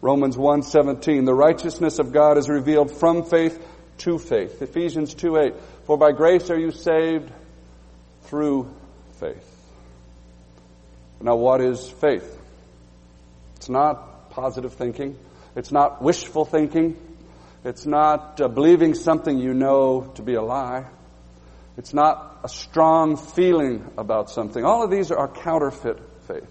Romans 0.00 0.36
1:17 0.36 1.26
The 1.26 1.34
righteousness 1.34 1.98
of 1.98 2.12
God 2.12 2.38
is 2.38 2.48
revealed 2.48 2.90
from 2.90 3.24
faith 3.24 3.62
to 3.98 4.18
faith. 4.18 4.62
Ephesians 4.62 5.14
2:8 5.14 5.54
For 5.84 5.98
by 5.98 6.12
grace 6.12 6.50
are 6.50 6.58
you 6.58 6.70
saved 6.70 7.30
through 8.22 8.68
faith. 9.18 9.46
Now 11.20 11.36
what 11.36 11.60
is 11.60 11.88
faith? 11.88 12.38
It's 13.56 13.68
not 13.68 14.30
positive 14.30 14.72
thinking. 14.72 15.16
It's 15.56 15.72
not 15.72 16.02
wishful 16.02 16.44
thinking. 16.44 16.96
It's 17.64 17.86
not 17.86 18.40
uh, 18.40 18.48
believing 18.48 18.94
something 18.94 19.38
you 19.38 19.52
know 19.52 20.12
to 20.14 20.22
be 20.22 20.34
a 20.34 20.42
lie. 20.42 20.86
It's 21.76 21.94
not 21.94 22.40
a 22.44 22.48
strong 22.48 23.16
feeling 23.16 23.84
about 23.96 24.30
something. 24.30 24.64
All 24.64 24.82
of 24.82 24.90
these 24.90 25.10
are 25.10 25.28
counterfeit 25.28 25.98
faith. 26.26 26.50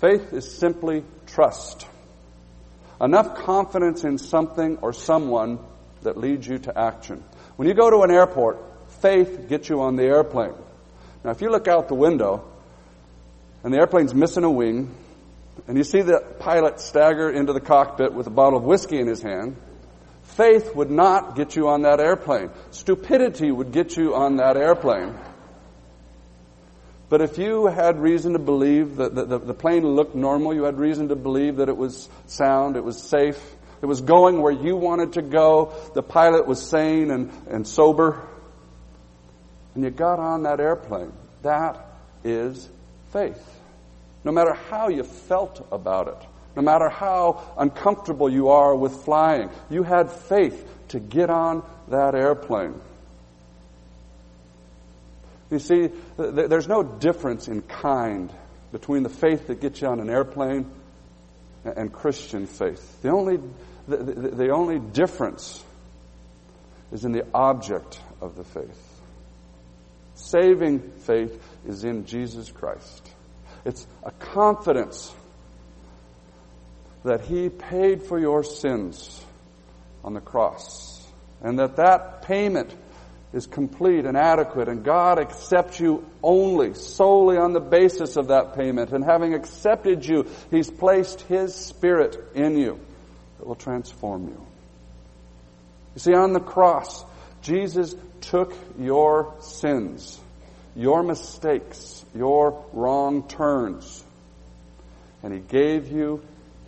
Faith 0.00 0.32
is 0.32 0.56
simply 0.58 1.04
trust. 1.26 1.86
Enough 3.00 3.36
confidence 3.36 4.04
in 4.04 4.18
something 4.18 4.78
or 4.82 4.92
someone 4.92 5.58
that 6.02 6.16
leads 6.16 6.46
you 6.46 6.58
to 6.58 6.78
action. 6.78 7.22
When 7.56 7.68
you 7.68 7.74
go 7.74 7.90
to 7.90 8.02
an 8.02 8.10
airport, 8.10 8.58
faith 9.00 9.48
gets 9.48 9.68
you 9.68 9.80
on 9.82 9.96
the 9.96 10.04
airplane. 10.04 10.54
Now, 11.24 11.30
if 11.30 11.40
you 11.40 11.50
look 11.50 11.68
out 11.68 11.88
the 11.88 11.94
window 11.94 12.44
and 13.62 13.72
the 13.72 13.78
airplane's 13.78 14.14
missing 14.14 14.44
a 14.44 14.50
wing, 14.50 14.94
and 15.66 15.78
you 15.78 15.84
see 15.84 16.02
the 16.02 16.20
pilot 16.40 16.80
stagger 16.80 17.30
into 17.30 17.52
the 17.52 17.60
cockpit 17.60 18.12
with 18.12 18.26
a 18.26 18.30
bottle 18.30 18.58
of 18.58 18.64
whiskey 18.64 18.98
in 18.98 19.06
his 19.06 19.22
hand, 19.22 19.56
faith 20.22 20.74
would 20.74 20.90
not 20.90 21.36
get 21.36 21.56
you 21.56 21.68
on 21.68 21.82
that 21.82 22.00
airplane. 22.00 22.50
Stupidity 22.70 23.50
would 23.50 23.72
get 23.72 23.96
you 23.96 24.14
on 24.14 24.36
that 24.36 24.56
airplane. 24.56 25.14
But 27.08 27.20
if 27.20 27.38
you 27.38 27.66
had 27.66 27.98
reason 28.00 28.32
to 28.32 28.38
believe 28.38 28.96
that 28.96 29.14
the, 29.14 29.24
the, 29.24 29.38
the, 29.38 29.54
plane 29.54 29.86
looked 29.86 30.14
normal, 30.14 30.54
you 30.54 30.64
had 30.64 30.78
reason 30.78 31.08
to 31.08 31.16
believe 31.16 31.56
that 31.56 31.68
it 31.68 31.76
was 31.76 32.08
sound, 32.26 32.76
it 32.76 32.84
was 32.84 33.00
safe, 33.00 33.40
it 33.82 33.86
was 33.86 34.00
going 34.00 34.40
where 34.40 34.52
you 34.52 34.76
wanted 34.76 35.12
to 35.12 35.22
go, 35.22 35.72
the 35.94 36.02
pilot 36.02 36.46
was 36.46 36.60
sane 36.60 37.10
and, 37.10 37.30
and 37.48 37.68
sober, 37.68 38.26
and 39.74 39.84
you 39.84 39.90
got 39.90 40.18
on 40.18 40.42
that 40.42 40.60
airplane, 40.60 41.12
that 41.42 41.86
is 42.24 42.68
faith 43.12 43.54
no 44.24 44.32
matter 44.32 44.54
how 44.54 44.88
you 44.88 45.02
felt 45.02 45.66
about 45.70 46.08
it, 46.08 46.28
no 46.56 46.62
matter 46.62 46.88
how 46.88 47.54
uncomfortable 47.58 48.30
you 48.30 48.48
are 48.48 48.74
with 48.74 49.04
flying, 49.04 49.50
you 49.70 49.82
had 49.82 50.10
faith 50.10 50.66
to 50.88 51.00
get 51.00 51.30
on 51.30 51.62
that 51.88 52.14
airplane. 52.14 52.80
You 55.50 55.58
see, 55.58 55.90
there's 56.16 56.68
no 56.68 56.82
difference 56.82 57.48
in 57.48 57.62
kind 57.62 58.32
between 58.72 59.02
the 59.02 59.08
faith 59.08 59.46
that 59.48 59.60
gets 59.60 59.80
you 59.80 59.88
on 59.88 60.00
an 60.00 60.10
airplane 60.10 60.70
and 61.64 61.92
Christian 61.92 62.46
faith. 62.46 63.02
The 63.02 63.10
only, 63.10 63.38
the, 63.86 63.96
the, 63.96 64.28
the 64.30 64.48
only 64.50 64.78
difference 64.78 65.62
is 66.92 67.04
in 67.04 67.12
the 67.12 67.26
object 67.34 68.00
of 68.20 68.36
the 68.36 68.44
faith. 68.44 69.00
Saving 70.14 70.80
faith 71.00 71.40
is 71.66 71.84
in 71.84 72.06
Jesus 72.06 72.50
Christ. 72.50 73.13
It's 73.64 73.86
a 74.02 74.10
confidence 74.10 75.12
that 77.04 77.22
He 77.22 77.48
paid 77.48 78.02
for 78.02 78.18
your 78.18 78.44
sins 78.44 79.24
on 80.02 80.14
the 80.14 80.20
cross 80.20 81.02
and 81.42 81.58
that 81.58 81.76
that 81.76 82.22
payment 82.22 82.74
is 83.32 83.46
complete 83.46 84.06
and 84.06 84.16
adequate 84.16 84.68
and 84.68 84.84
God 84.84 85.18
accepts 85.18 85.80
you 85.80 86.08
only, 86.22 86.74
solely 86.74 87.36
on 87.36 87.52
the 87.52 87.60
basis 87.60 88.16
of 88.16 88.28
that 88.28 88.54
payment. 88.54 88.92
And 88.92 89.04
having 89.04 89.34
accepted 89.34 90.06
you, 90.06 90.26
He's 90.50 90.70
placed 90.70 91.22
His 91.22 91.54
Spirit 91.54 92.16
in 92.34 92.56
you 92.56 92.80
that 93.38 93.46
will 93.46 93.56
transform 93.56 94.28
you. 94.28 94.46
You 95.94 96.00
see, 96.00 96.14
on 96.14 96.32
the 96.32 96.40
cross, 96.40 97.04
Jesus 97.42 97.94
took 98.20 98.54
your 98.78 99.34
sins, 99.40 100.18
your 100.76 101.02
mistakes, 101.02 102.04
your 102.14 102.64
wrong 102.72 103.28
turns. 103.28 104.04
And 105.22 105.32
he 105.32 105.40
gave 105.40 105.90
you 105.90 106.22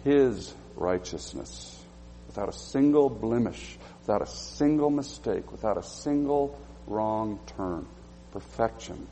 his 0.05 0.55
righteousness 0.77 1.83
without 2.27 2.49
a 2.49 2.53
single 2.53 3.09
blemish, 3.09 3.77
without 4.01 4.23
a 4.23 4.27
single 4.27 4.91
mistake, 4.91 5.51
without 5.51 5.77
a 5.77 5.83
single 5.83 6.59
wrong 6.87 7.41
turn. 7.57 7.87
Perfection. 8.33 9.07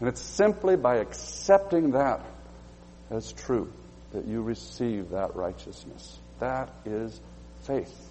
And 0.00 0.08
it's 0.08 0.20
simply 0.20 0.76
by 0.76 0.96
accepting 0.96 1.92
that 1.92 2.24
as 3.10 3.32
true 3.32 3.72
that 4.12 4.26
you 4.26 4.42
receive 4.42 5.10
that 5.10 5.36
righteousness. 5.36 6.18
That 6.40 6.70
is 6.84 7.20
faith. 7.64 8.10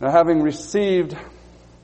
Now, 0.00 0.10
having 0.10 0.42
received 0.42 1.16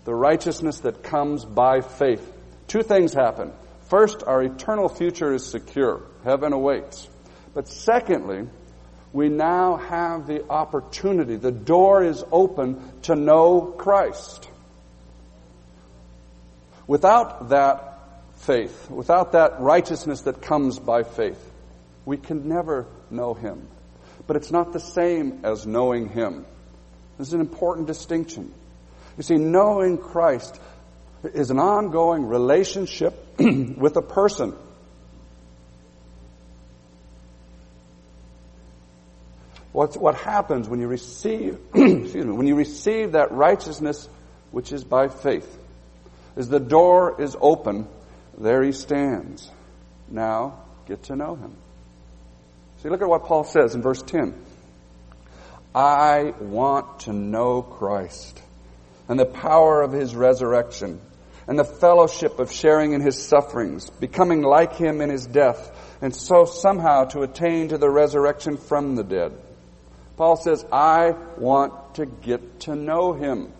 the 0.04 0.14
righteousness 0.14 0.80
that 0.80 1.02
comes 1.02 1.44
by 1.44 1.80
faith. 1.80 2.32
Two 2.66 2.82
things 2.82 3.14
happen. 3.14 3.52
First, 3.88 4.22
our 4.22 4.42
eternal 4.42 4.88
future 4.88 5.32
is 5.34 5.44
secure. 5.46 6.02
Heaven 6.24 6.52
awaits. 6.52 7.08
But 7.54 7.68
secondly, 7.68 8.48
we 9.12 9.28
now 9.28 9.76
have 9.76 10.26
the 10.26 10.48
opportunity. 10.48 11.36
The 11.36 11.50
door 11.50 12.04
is 12.04 12.24
open 12.30 12.80
to 13.02 13.16
know 13.16 13.62
Christ. 13.62 14.48
Without 16.86 17.48
that 17.50 17.98
faith, 18.36 18.90
without 18.90 19.32
that 19.32 19.60
righteousness 19.60 20.22
that 20.22 20.42
comes 20.42 20.78
by 20.78 21.02
faith, 21.02 21.40
we 22.04 22.16
can 22.16 22.48
never 22.48 22.86
know 23.10 23.34
Him. 23.34 23.68
But 24.26 24.36
it's 24.36 24.50
not 24.50 24.72
the 24.72 24.80
same 24.80 25.40
as 25.44 25.66
knowing 25.66 26.08
Him. 26.08 26.46
This 27.18 27.28
is 27.28 27.34
an 27.34 27.40
important 27.40 27.86
distinction. 27.86 28.54
You 29.20 29.24
see, 29.24 29.36
knowing 29.36 29.98
Christ 29.98 30.58
is 31.22 31.50
an 31.50 31.58
ongoing 31.58 32.24
relationship 32.24 33.12
with 33.38 33.94
a 33.96 34.00
person. 34.00 34.56
What's, 39.72 39.94
what 39.94 40.14
happens 40.14 40.70
when 40.70 40.80
you 40.80 40.88
receive, 40.88 41.58
excuse 41.74 42.14
me, 42.14 42.32
when 42.32 42.46
you 42.46 42.54
receive 42.54 43.12
that 43.12 43.30
righteousness 43.30 44.08
which 44.52 44.72
is 44.72 44.84
by 44.84 45.08
faith, 45.08 45.54
is 46.34 46.48
the 46.48 46.58
door 46.58 47.20
is 47.20 47.36
open, 47.38 47.88
there 48.38 48.62
he 48.62 48.72
stands. 48.72 49.50
Now, 50.08 50.64
get 50.86 51.02
to 51.02 51.14
know 51.14 51.34
him. 51.34 51.58
See, 52.78 52.88
look 52.88 53.02
at 53.02 53.08
what 53.10 53.26
Paul 53.26 53.44
says 53.44 53.74
in 53.74 53.82
verse 53.82 54.00
10. 54.00 54.34
I 55.74 56.32
want 56.40 57.00
to 57.00 57.12
know 57.12 57.60
Christ 57.60 58.40
and 59.10 59.18
the 59.18 59.26
power 59.26 59.82
of 59.82 59.92
his 59.92 60.14
resurrection 60.14 60.98
and 61.46 61.58
the 61.58 61.64
fellowship 61.64 62.38
of 62.38 62.50
sharing 62.50 62.94
in 62.94 63.02
his 63.02 63.22
sufferings, 63.22 63.90
becoming 63.90 64.40
like 64.40 64.76
him 64.76 65.02
in 65.02 65.10
his 65.10 65.26
death, 65.26 65.98
and 66.00 66.14
so 66.14 66.46
somehow 66.46 67.04
to 67.04 67.20
attain 67.20 67.68
to 67.68 67.76
the 67.76 67.90
resurrection 67.90 68.56
from 68.56 68.94
the 68.94 69.04
dead. 69.04 69.32
Paul 70.16 70.36
says, 70.36 70.64
I 70.70 71.14
want 71.38 71.94
to 71.94 72.04
get 72.04 72.60
to 72.60 72.76
know 72.76 73.14
Him. 73.14 73.50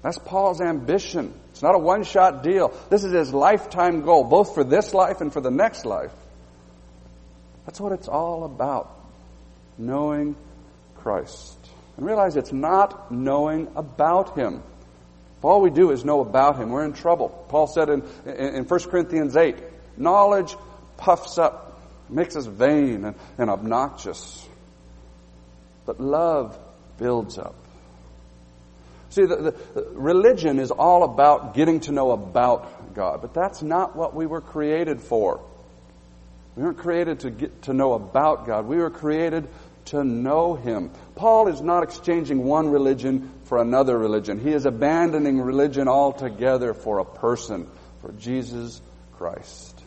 That's 0.00 0.18
Paul's 0.18 0.62
ambition. 0.62 1.34
It's 1.50 1.62
not 1.62 1.74
a 1.74 1.78
one 1.78 2.04
shot 2.04 2.42
deal. 2.42 2.72
This 2.88 3.04
is 3.04 3.12
his 3.12 3.34
lifetime 3.34 4.00
goal, 4.00 4.24
both 4.24 4.54
for 4.54 4.64
this 4.64 4.94
life 4.94 5.20
and 5.20 5.30
for 5.30 5.42
the 5.42 5.50
next 5.50 5.84
life. 5.84 6.10
That's 7.66 7.78
what 7.80 7.92
it's 7.92 8.08
all 8.08 8.44
about. 8.44 8.90
Knowing 9.76 10.36
Christ. 10.96 11.58
And 11.96 12.06
realize 12.06 12.36
it's 12.36 12.52
not 12.52 13.10
knowing 13.10 13.68
about 13.76 14.36
Him. 14.36 14.62
If 15.38 15.44
all 15.44 15.60
we 15.60 15.70
do 15.70 15.90
is 15.90 16.04
know 16.04 16.20
about 16.20 16.58
Him, 16.58 16.70
we're 16.70 16.84
in 16.84 16.92
trouble. 16.92 17.28
Paul 17.48 17.66
said 17.66 17.88
in, 17.88 18.02
in, 18.26 18.54
in 18.56 18.64
1 18.64 18.80
Corinthians 18.84 19.36
8, 19.36 19.56
knowledge 19.96 20.56
puffs 20.96 21.38
up, 21.38 21.80
makes 22.08 22.36
us 22.36 22.46
vain 22.46 23.04
and, 23.04 23.16
and 23.38 23.50
obnoxious. 23.50 24.46
But 25.86 26.00
love 26.00 26.58
builds 26.98 27.38
up. 27.38 27.54
See, 29.10 29.26
the, 29.26 29.36
the, 29.36 29.86
religion 29.92 30.58
is 30.58 30.72
all 30.72 31.04
about 31.04 31.54
getting 31.54 31.80
to 31.80 31.92
know 31.92 32.10
about 32.10 32.94
God, 32.94 33.20
but 33.22 33.32
that's 33.32 33.62
not 33.62 33.94
what 33.94 34.14
we 34.14 34.26
were 34.26 34.40
created 34.40 35.00
for. 35.00 35.40
We 36.56 36.62
weren't 36.62 36.78
created 36.78 37.20
to 37.20 37.30
get 37.30 37.62
to 37.62 37.72
know 37.72 37.94
about 37.94 38.46
God. 38.46 38.66
We 38.66 38.76
were 38.76 38.90
created 38.90 39.48
to 39.86 40.04
know 40.04 40.54
Him. 40.54 40.90
Paul 41.14 41.48
is 41.48 41.60
not 41.60 41.82
exchanging 41.82 42.44
one 42.44 42.68
religion 42.68 43.30
for 43.44 43.58
another 43.58 43.98
religion. 43.98 44.38
He 44.38 44.52
is 44.52 44.66
abandoning 44.66 45.40
religion 45.40 45.88
altogether 45.88 46.74
for 46.74 46.98
a 46.98 47.04
person, 47.04 47.68
for 48.00 48.12
Jesus 48.12 48.80
Christ. 49.12 49.82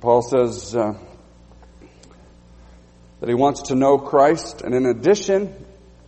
Paul 0.00 0.22
says 0.22 0.76
uh, 0.76 0.94
that 3.20 3.28
he 3.28 3.34
wants 3.34 3.62
to 3.62 3.74
know 3.74 3.98
Christ, 3.98 4.62
and 4.62 4.74
in 4.74 4.86
addition, 4.86 5.52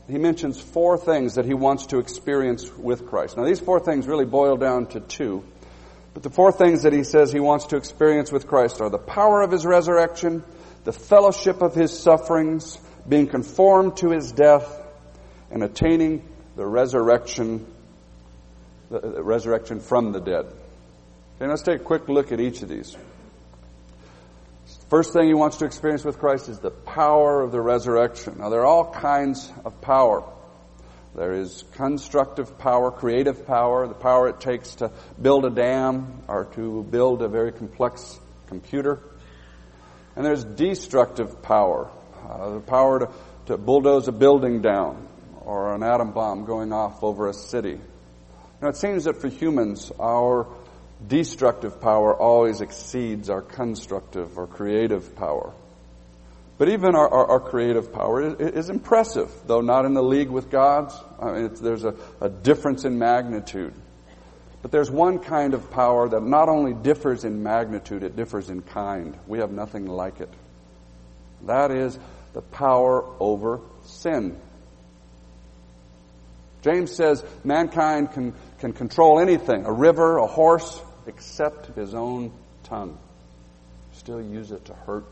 he 0.08 0.18
mentions 0.18 0.60
four 0.60 0.96
things 0.96 1.34
that 1.34 1.44
he 1.44 1.54
wants 1.54 1.86
to 1.86 1.98
experience 1.98 2.70
with 2.76 3.06
Christ. 3.06 3.36
Now, 3.36 3.44
these 3.44 3.60
four 3.60 3.80
things 3.80 4.06
really 4.06 4.24
boil 4.24 4.56
down 4.56 4.86
to 4.88 5.00
two. 5.00 5.44
But 6.12 6.22
the 6.22 6.30
four 6.30 6.50
things 6.52 6.82
that 6.82 6.92
he 6.92 7.04
says 7.04 7.32
he 7.32 7.40
wants 7.40 7.66
to 7.66 7.76
experience 7.76 8.32
with 8.32 8.46
Christ 8.46 8.80
are 8.80 8.90
the 8.90 8.98
power 8.98 9.42
of 9.42 9.52
his 9.52 9.64
resurrection, 9.64 10.42
the 10.84 10.92
fellowship 10.92 11.62
of 11.62 11.74
his 11.74 11.96
sufferings, 11.96 12.78
being 13.08 13.26
conformed 13.26 13.96
to 13.98 14.10
his 14.10 14.32
death, 14.32 14.76
and 15.50 15.62
attaining 15.62 16.26
the 16.56 16.66
resurrection, 16.66 17.66
uh, 18.92 18.98
the 18.98 19.22
resurrection 19.22 19.80
from 19.80 20.12
the 20.12 20.20
dead. 20.20 20.46
Okay, 21.36 21.48
let's 21.48 21.62
take 21.62 21.80
a 21.80 21.84
quick 21.84 22.08
look 22.08 22.32
at 22.32 22.40
each 22.40 22.62
of 22.62 22.68
these. 22.68 22.96
First 24.88 25.12
thing 25.12 25.28
he 25.28 25.34
wants 25.34 25.58
to 25.58 25.66
experience 25.66 26.04
with 26.04 26.18
Christ 26.18 26.48
is 26.48 26.58
the 26.58 26.72
power 26.72 27.42
of 27.42 27.52
the 27.52 27.60
resurrection. 27.60 28.38
Now, 28.38 28.48
there 28.48 28.60
are 28.60 28.66
all 28.66 28.92
kinds 28.92 29.50
of 29.64 29.80
power. 29.80 30.24
There 31.14 31.32
is 31.32 31.64
constructive 31.72 32.58
power, 32.58 32.90
creative 32.90 33.46
power, 33.46 33.88
the 33.88 33.94
power 33.94 34.28
it 34.28 34.40
takes 34.40 34.76
to 34.76 34.92
build 35.20 35.44
a 35.44 35.50
dam 35.50 36.22
or 36.28 36.44
to 36.54 36.84
build 36.84 37.22
a 37.22 37.28
very 37.28 37.52
complex 37.52 38.18
computer. 38.46 39.00
And 40.14 40.24
there's 40.24 40.44
destructive 40.44 41.42
power, 41.42 41.90
uh, 42.28 42.50
the 42.54 42.60
power 42.60 43.00
to, 43.00 43.10
to 43.46 43.56
bulldoze 43.56 44.06
a 44.06 44.12
building 44.12 44.62
down 44.62 45.08
or 45.40 45.74
an 45.74 45.82
atom 45.82 46.12
bomb 46.12 46.44
going 46.44 46.72
off 46.72 47.02
over 47.02 47.28
a 47.28 47.34
city. 47.34 47.80
Now, 48.62 48.68
it 48.68 48.76
seems 48.76 49.04
that 49.04 49.16
for 49.20 49.28
humans, 49.28 49.90
our 49.98 50.46
destructive 51.06 51.80
power 51.80 52.14
always 52.14 52.60
exceeds 52.60 53.30
our 53.30 53.40
constructive 53.40 54.38
or 54.38 54.46
creative 54.46 55.16
power. 55.16 55.52
But 56.60 56.68
even 56.68 56.94
our, 56.94 57.08
our, 57.08 57.26
our 57.26 57.40
creative 57.40 57.90
power 57.90 58.20
is, 58.20 58.34
is, 58.34 58.68
impressive, 58.68 59.32
though 59.46 59.62
not 59.62 59.86
in 59.86 59.94
the 59.94 60.02
league 60.02 60.28
with 60.28 60.50
God's. 60.50 60.94
I 61.18 61.32
mean, 61.32 61.54
there's 61.54 61.84
a, 61.84 61.94
a 62.20 62.28
difference 62.28 62.84
in 62.84 62.98
magnitude. 62.98 63.72
But 64.60 64.70
there's 64.70 64.90
one 64.90 65.20
kind 65.20 65.54
of 65.54 65.70
power 65.70 66.06
that 66.10 66.22
not 66.22 66.50
only 66.50 66.74
differs 66.74 67.24
in 67.24 67.42
magnitude, 67.42 68.02
it 68.02 68.14
differs 68.14 68.50
in 68.50 68.60
kind. 68.60 69.16
We 69.26 69.38
have 69.38 69.50
nothing 69.50 69.86
like 69.86 70.20
it. 70.20 70.28
That 71.46 71.70
is 71.70 71.98
the 72.34 72.42
power 72.42 73.06
over 73.18 73.60
sin. 73.84 74.38
James 76.60 76.94
says 76.94 77.24
mankind 77.42 78.12
can, 78.12 78.34
can 78.58 78.74
control 78.74 79.18
anything 79.18 79.64
a 79.64 79.72
river, 79.72 80.18
a 80.18 80.26
horse, 80.26 80.78
except 81.06 81.74
his 81.74 81.94
own 81.94 82.30
tongue. 82.64 82.98
Still 83.94 84.20
use 84.20 84.50
it 84.52 84.66
to 84.66 84.74
hurt 84.74 85.06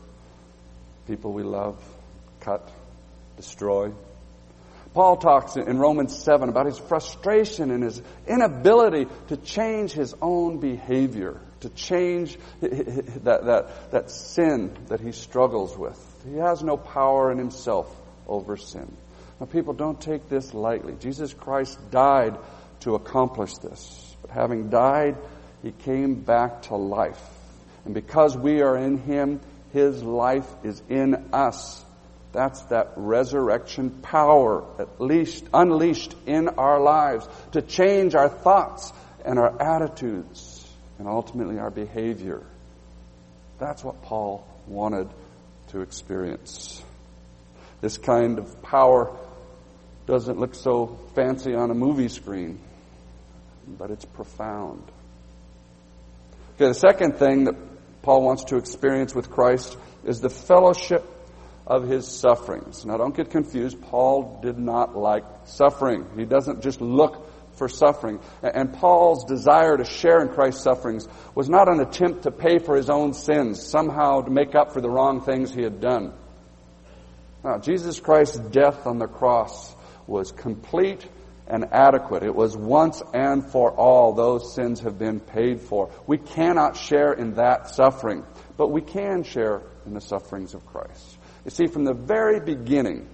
people 1.09 1.33
we 1.33 1.41
love, 1.41 1.83
cut, 2.39 2.71
destroy. 3.35 3.91
Paul 4.93 5.17
talks 5.17 5.55
in 5.55 5.79
Romans 5.79 6.15
7 6.15 6.49
about 6.49 6.67
his 6.67 6.77
frustration 6.77 7.71
and 7.71 7.83
his 7.83 7.99
inability 8.27 9.07
to 9.29 9.37
change 9.37 9.91
his 9.91 10.13
own 10.21 10.59
behavior, 10.59 11.41
to 11.61 11.69
change 11.69 12.37
that, 12.61 13.45
that, 13.45 13.91
that 13.91 14.11
sin 14.11 14.71
that 14.87 14.99
he 14.99 15.11
struggles 15.11 15.75
with. 15.75 15.97
He 16.29 16.37
has 16.37 16.63
no 16.63 16.77
power 16.77 17.31
in 17.31 17.39
himself 17.39 17.93
over 18.27 18.55
sin. 18.55 18.95
Now, 19.39 19.47
people 19.47 19.73
don't 19.73 19.99
take 19.99 20.29
this 20.29 20.53
lightly. 20.53 20.93
Jesus 20.99 21.33
Christ 21.33 21.79
died 21.89 22.37
to 22.81 22.93
accomplish 22.93 23.55
this. 23.57 24.15
But 24.21 24.29
having 24.29 24.69
died, 24.69 25.17
he 25.63 25.71
came 25.71 26.15
back 26.15 26.63
to 26.63 26.75
life. 26.75 27.21
And 27.85 27.95
because 27.95 28.37
we 28.37 28.61
are 28.61 28.77
in 28.77 28.99
him, 28.99 29.39
his 29.73 30.03
life 30.03 30.47
is 30.63 30.81
in 30.89 31.29
us. 31.33 31.83
That's 32.31 32.61
that 32.65 32.93
resurrection 32.95 33.89
power 34.01 34.63
at 34.79 35.01
least 35.01 35.45
unleashed 35.53 36.15
in 36.25 36.49
our 36.49 36.79
lives 36.79 37.27
to 37.53 37.61
change 37.61 38.13
our 38.15 38.29
thoughts 38.29 38.93
and 39.25 39.39
our 39.39 39.61
attitudes 39.61 40.67
and 40.99 41.07
ultimately 41.07 41.57
our 41.57 41.71
behavior. 41.71 42.43
That's 43.57 43.83
what 43.83 44.01
Paul 44.03 44.47
wanted 44.67 45.09
to 45.69 45.81
experience. 45.81 46.83
This 47.81 47.97
kind 47.97 48.37
of 48.37 48.61
power 48.61 49.15
doesn't 50.05 50.39
look 50.39 50.55
so 50.55 50.99
fancy 51.15 51.53
on 51.55 51.71
a 51.71 51.73
movie 51.73 52.09
screen, 52.09 52.59
but 53.67 53.91
it's 53.91 54.05
profound. 54.05 54.83
Okay, 56.55 56.67
the 56.67 56.73
second 56.73 57.17
thing 57.17 57.45
that 57.45 57.55
Paul 58.01 58.23
wants 58.23 58.45
to 58.45 58.57
experience 58.57 59.13
with 59.13 59.29
Christ 59.29 59.77
is 60.05 60.21
the 60.21 60.29
fellowship 60.29 61.03
of 61.67 61.87
his 61.87 62.07
sufferings. 62.07 62.85
Now 62.85 62.97
don't 62.97 63.15
get 63.15 63.29
confused. 63.29 63.81
Paul 63.81 64.39
did 64.41 64.57
not 64.57 64.97
like 64.97 65.23
suffering. 65.45 66.05
He 66.17 66.25
doesn't 66.25 66.61
just 66.61 66.81
look 66.81 67.27
for 67.59 67.67
suffering. 67.67 68.19
And 68.41 68.73
Paul's 68.73 69.25
desire 69.25 69.77
to 69.77 69.83
share 69.83 70.21
in 70.21 70.29
Christ's 70.29 70.63
sufferings 70.63 71.07
was 71.35 71.49
not 71.49 71.69
an 71.69 71.81
attempt 71.81 72.23
to 72.23 72.31
pay 72.31 72.57
for 72.57 72.75
his 72.75 72.89
own 72.89 73.13
sins, 73.13 73.61
somehow 73.61 74.21
to 74.21 74.31
make 74.31 74.55
up 74.55 74.73
for 74.73 74.81
the 74.81 74.89
wrong 74.89 75.21
things 75.21 75.53
he 75.53 75.61
had 75.61 75.79
done. 75.79 76.13
Now, 77.43 77.59
Jesus 77.59 77.99
Christ's 77.99 78.39
death 78.39 78.87
on 78.87 78.97
the 78.97 79.07
cross 79.07 79.75
was 80.07 80.31
complete 80.31 81.05
and 81.49 81.65
adequate. 81.71 82.23
It 82.23 82.35
was 82.35 82.55
once 82.55 83.01
and 83.13 83.45
for 83.45 83.71
all 83.71 84.13
those 84.13 84.53
sins 84.53 84.81
have 84.81 84.99
been 84.99 85.19
paid 85.19 85.61
for. 85.61 85.89
We 86.05 86.17
cannot 86.17 86.77
share 86.77 87.13
in 87.13 87.35
that 87.35 87.69
suffering, 87.69 88.23
but 88.57 88.67
we 88.67 88.81
can 88.81 89.23
share 89.23 89.61
in 89.85 89.93
the 89.93 90.01
sufferings 90.01 90.53
of 90.53 90.65
Christ. 90.65 91.17
You 91.45 91.51
see, 91.51 91.67
from 91.67 91.85
the 91.85 91.93
very 91.93 92.39
beginning, 92.39 93.09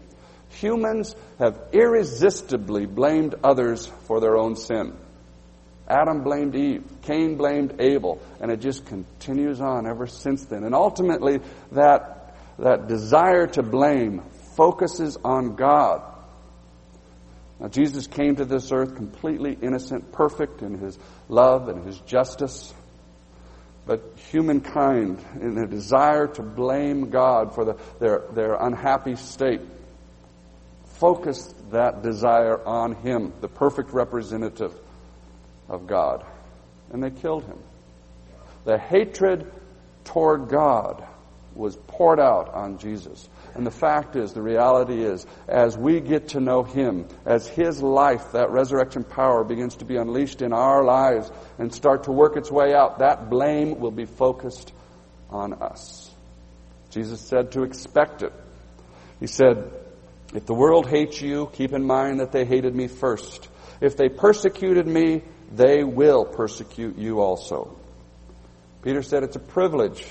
humans 0.50 1.16
have 1.40 1.60
irresistibly 1.72 2.86
blamed 2.86 3.36
others 3.44 3.88
for 4.08 4.20
their 4.20 4.38
own 4.38 4.56
sin. 4.56 4.96
Adam 5.88 6.24
blamed 6.24 6.56
Eve, 6.56 6.84
Cain 7.04 7.38
blamed 7.38 7.76
Abel, 7.80 8.20
and 8.42 8.52
it 8.52 8.60
just 8.60 8.86
continues 8.88 9.62
on 9.62 9.86
ever 9.86 10.08
since 10.08 10.46
then. 10.46 10.64
And 10.64 10.74
ultimately, 10.74 11.40
that, 11.74 12.36
that 12.58 12.88
desire 12.88 13.46
to 13.48 13.62
blame 13.62 14.24
focuses 14.56 15.18
on 15.24 15.56
God 15.56 16.02
now, 17.60 17.70
Jesus 17.70 18.06
came 18.08 18.36
to 18.36 18.46
this 18.46 18.72
earth 18.72 18.96
completely 18.96 19.58
innocent, 19.62 20.12
perfect 20.12 20.62
in 20.62 20.78
his 20.78 21.00
love 21.30 21.70
and 21.70 21.86
his 21.86 21.98
justice. 22.02 22.74
But 23.86 24.02
humankind, 24.32 25.24
in 25.40 25.56
their 25.56 25.68
desire 25.68 26.28
to 26.28 26.42
blame 26.42 27.10
God 27.12 27.56
for 27.56 27.64
the, 27.64 27.78
their, 28.00 28.24
their 28.34 28.56
unhappy 28.56 29.16
state, 29.16 29.62
focused 30.96 31.72
that 31.72 32.02
desire 32.02 32.62
on 32.66 32.96
him, 32.96 33.32
the 33.40 33.48
perfect 33.48 33.92
representative 33.92 34.74
of 35.70 35.88
God. 35.88 36.26
And 36.92 37.02
they 37.02 37.12
killed 37.12 37.46
him. 37.46 37.60
The 38.66 38.78
hatred 38.78 39.50
toward 40.04 40.50
God 40.50 41.06
was 41.54 41.78
poured 41.88 42.20
out 42.20 42.54
on 42.54 42.80
Jesus. 42.80 43.30
And 43.56 43.66
the 43.66 43.72
fact 43.72 44.18
is, 44.18 44.34
the 44.34 44.42
reality 44.42 45.02
is, 45.02 45.26
as 45.48 45.78
we 45.78 46.02
get 46.02 46.30
to 46.30 46.42
know 46.42 46.64
Him, 46.64 47.08
as 47.26 47.48
His 47.48 47.82
life, 47.82 48.34
that 48.34 48.52
resurrection 48.52 49.06
power 49.06 49.46
begins 49.46 49.78
to 49.78 49.86
be 49.86 49.96
unleashed 49.96 50.42
in 50.42 50.52
our 50.52 50.84
lives 50.84 51.32
and 51.58 51.74
start 51.74 52.04
to 52.04 52.12
work 52.12 52.36
its 52.36 52.52
way 52.52 52.74
out, 52.74 53.00
that 53.00 53.30
blame 53.30 53.80
will 53.80 53.92
be 53.92 54.06
focused 54.06 54.74
on 55.30 55.54
us. 55.54 56.12
Jesus 56.90 57.22
said 57.22 57.54
to 57.54 57.64
expect 57.64 58.24
it. 58.24 58.34
He 59.22 59.28
said, 59.28 59.72
If 60.34 60.46
the 60.46 60.54
world 60.54 60.90
hates 60.90 61.22
you, 61.22 61.50
keep 61.54 61.72
in 61.72 61.86
mind 61.86 62.20
that 62.20 62.34
they 62.34 62.44
hated 62.44 62.76
me 62.76 62.88
first. 62.88 63.48
If 63.80 63.96
they 63.96 64.10
persecuted 64.10 64.86
me, 64.86 65.24
they 65.52 65.84
will 65.86 66.26
persecute 66.26 66.98
you 66.98 67.22
also. 67.22 67.78
Peter 68.82 69.02
said 69.02 69.24
it's 69.24 69.36
a 69.38 69.40
privilege. 69.40 70.06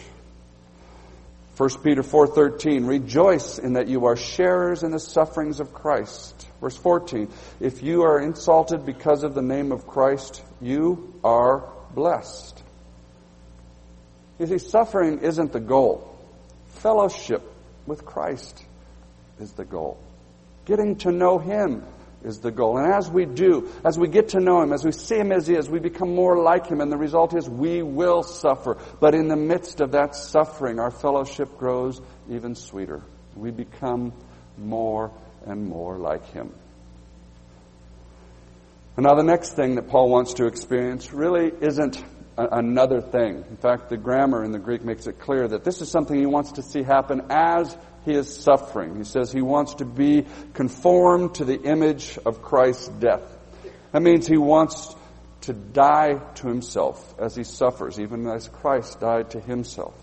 1 1.56 1.68
Peter 1.82 2.02
4:13 2.02 2.86
Rejoice 2.86 3.58
in 3.58 3.74
that 3.74 3.86
you 3.86 4.06
are 4.06 4.16
sharers 4.16 4.82
in 4.82 4.90
the 4.90 4.98
sufferings 4.98 5.60
of 5.60 5.72
Christ. 5.72 6.48
Verse 6.60 6.76
14 6.76 7.28
If 7.60 7.82
you 7.82 8.02
are 8.02 8.18
insulted 8.18 8.84
because 8.84 9.22
of 9.22 9.34
the 9.34 9.42
name 9.42 9.70
of 9.70 9.86
Christ, 9.86 10.42
you 10.60 11.14
are 11.22 11.68
blessed. 11.94 12.60
You 14.38 14.46
see 14.46 14.58
suffering 14.58 15.20
isn't 15.20 15.52
the 15.52 15.60
goal. 15.60 16.18
Fellowship 16.66 17.42
with 17.86 18.04
Christ 18.04 18.64
is 19.38 19.52
the 19.52 19.64
goal. 19.64 19.98
Getting 20.64 20.96
to 20.96 21.12
know 21.12 21.38
him 21.38 21.84
is 22.24 22.40
the 22.40 22.50
goal. 22.50 22.78
And 22.78 22.92
as 22.92 23.10
we 23.10 23.26
do, 23.26 23.70
as 23.84 23.98
we 23.98 24.08
get 24.08 24.30
to 24.30 24.40
know 24.40 24.62
Him, 24.62 24.72
as 24.72 24.84
we 24.84 24.92
see 24.92 25.16
Him 25.16 25.30
as 25.30 25.46
He 25.46 25.54
is, 25.54 25.68
we 25.68 25.78
become 25.78 26.14
more 26.14 26.42
like 26.42 26.66
Him, 26.66 26.80
and 26.80 26.90
the 26.90 26.96
result 26.96 27.34
is 27.34 27.48
we 27.48 27.82
will 27.82 28.22
suffer. 28.22 28.78
But 29.00 29.14
in 29.14 29.28
the 29.28 29.36
midst 29.36 29.80
of 29.80 29.92
that 29.92 30.16
suffering, 30.16 30.78
our 30.78 30.90
fellowship 30.90 31.56
grows 31.58 32.00
even 32.30 32.54
sweeter. 32.54 33.02
We 33.36 33.50
become 33.50 34.12
more 34.56 35.10
and 35.46 35.68
more 35.68 35.98
like 35.98 36.24
Him. 36.32 36.52
And 38.96 39.04
now 39.04 39.14
the 39.14 39.24
next 39.24 39.54
thing 39.54 39.74
that 39.74 39.88
Paul 39.88 40.08
wants 40.08 40.34
to 40.34 40.46
experience 40.46 41.12
really 41.12 41.52
isn't 41.60 42.02
another 42.36 43.00
thing. 43.00 43.44
In 43.48 43.56
fact, 43.56 43.88
the 43.88 43.96
grammar 43.96 44.44
in 44.44 44.52
the 44.52 44.58
Greek 44.58 44.84
makes 44.84 45.06
it 45.06 45.18
clear 45.18 45.46
that 45.48 45.64
this 45.64 45.80
is 45.80 45.90
something 45.90 46.18
he 46.18 46.26
wants 46.26 46.52
to 46.52 46.62
see 46.62 46.82
happen 46.82 47.22
as 47.30 47.76
he 48.04 48.12
is 48.14 48.34
suffering. 48.34 48.96
He 48.96 49.04
says 49.04 49.32
he 49.32 49.42
wants 49.42 49.74
to 49.74 49.84
be 49.84 50.26
conformed 50.52 51.36
to 51.36 51.44
the 51.44 51.60
image 51.62 52.18
of 52.24 52.42
Christ's 52.42 52.88
death. 52.88 53.22
That 53.92 54.02
means 54.02 54.26
he 54.26 54.36
wants 54.36 54.94
to 55.42 55.52
die 55.52 56.14
to 56.36 56.48
himself 56.48 57.14
as 57.18 57.36
he 57.36 57.44
suffers, 57.44 58.00
even 58.00 58.26
as 58.26 58.48
Christ 58.48 59.00
died 59.00 59.30
to 59.30 59.40
himself. 59.40 59.94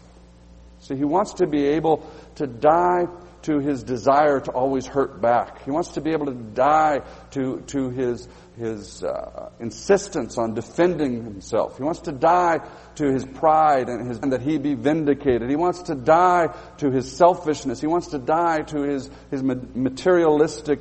See, 0.80 0.96
he 0.96 1.04
wants 1.04 1.34
to 1.34 1.48
be 1.48 1.68
able 1.68 2.10
to 2.36 2.48
die 2.48 3.06
to 3.44 3.60
his 3.60 3.84
desire 3.84 4.40
to 4.40 4.52
always 4.52 4.86
hurt 4.86 5.22
back. 5.22 5.64
He 5.66 5.72
wants 5.72 5.90
to 5.92 6.02
be 6.02 6.12
able 6.12 6.28
to 6.28 6.34
die 6.34 7.02
to, 7.32 7.62
to 7.68 7.90
his 7.90 8.28
his 8.58 9.04
uh, 9.04 9.50
insistence 9.60 10.38
on 10.38 10.54
defending 10.54 11.24
himself. 11.24 11.78
He 11.78 11.84
wants 11.84 12.02
to 12.02 12.12
die 12.12 12.60
to 12.96 13.12
his 13.12 13.26
pride 13.26 13.90
and, 13.90 14.08
his, 14.08 14.20
and 14.20 14.34
that 14.34 14.42
he 14.42 14.58
be 14.58 14.76
vindicated. 14.76 15.50
He 15.50 15.56
wants 15.56 15.84
to 15.84 15.96
die 15.96 16.54
to 16.78 16.92
his 16.92 17.12
selfishness. 17.12 17.82
He 17.82 17.88
wants 17.88 18.08
to 18.08 18.20
die 18.20 18.60
to 18.62 18.82
his, 18.82 19.10
his 19.32 19.42
materialistic 19.42 20.80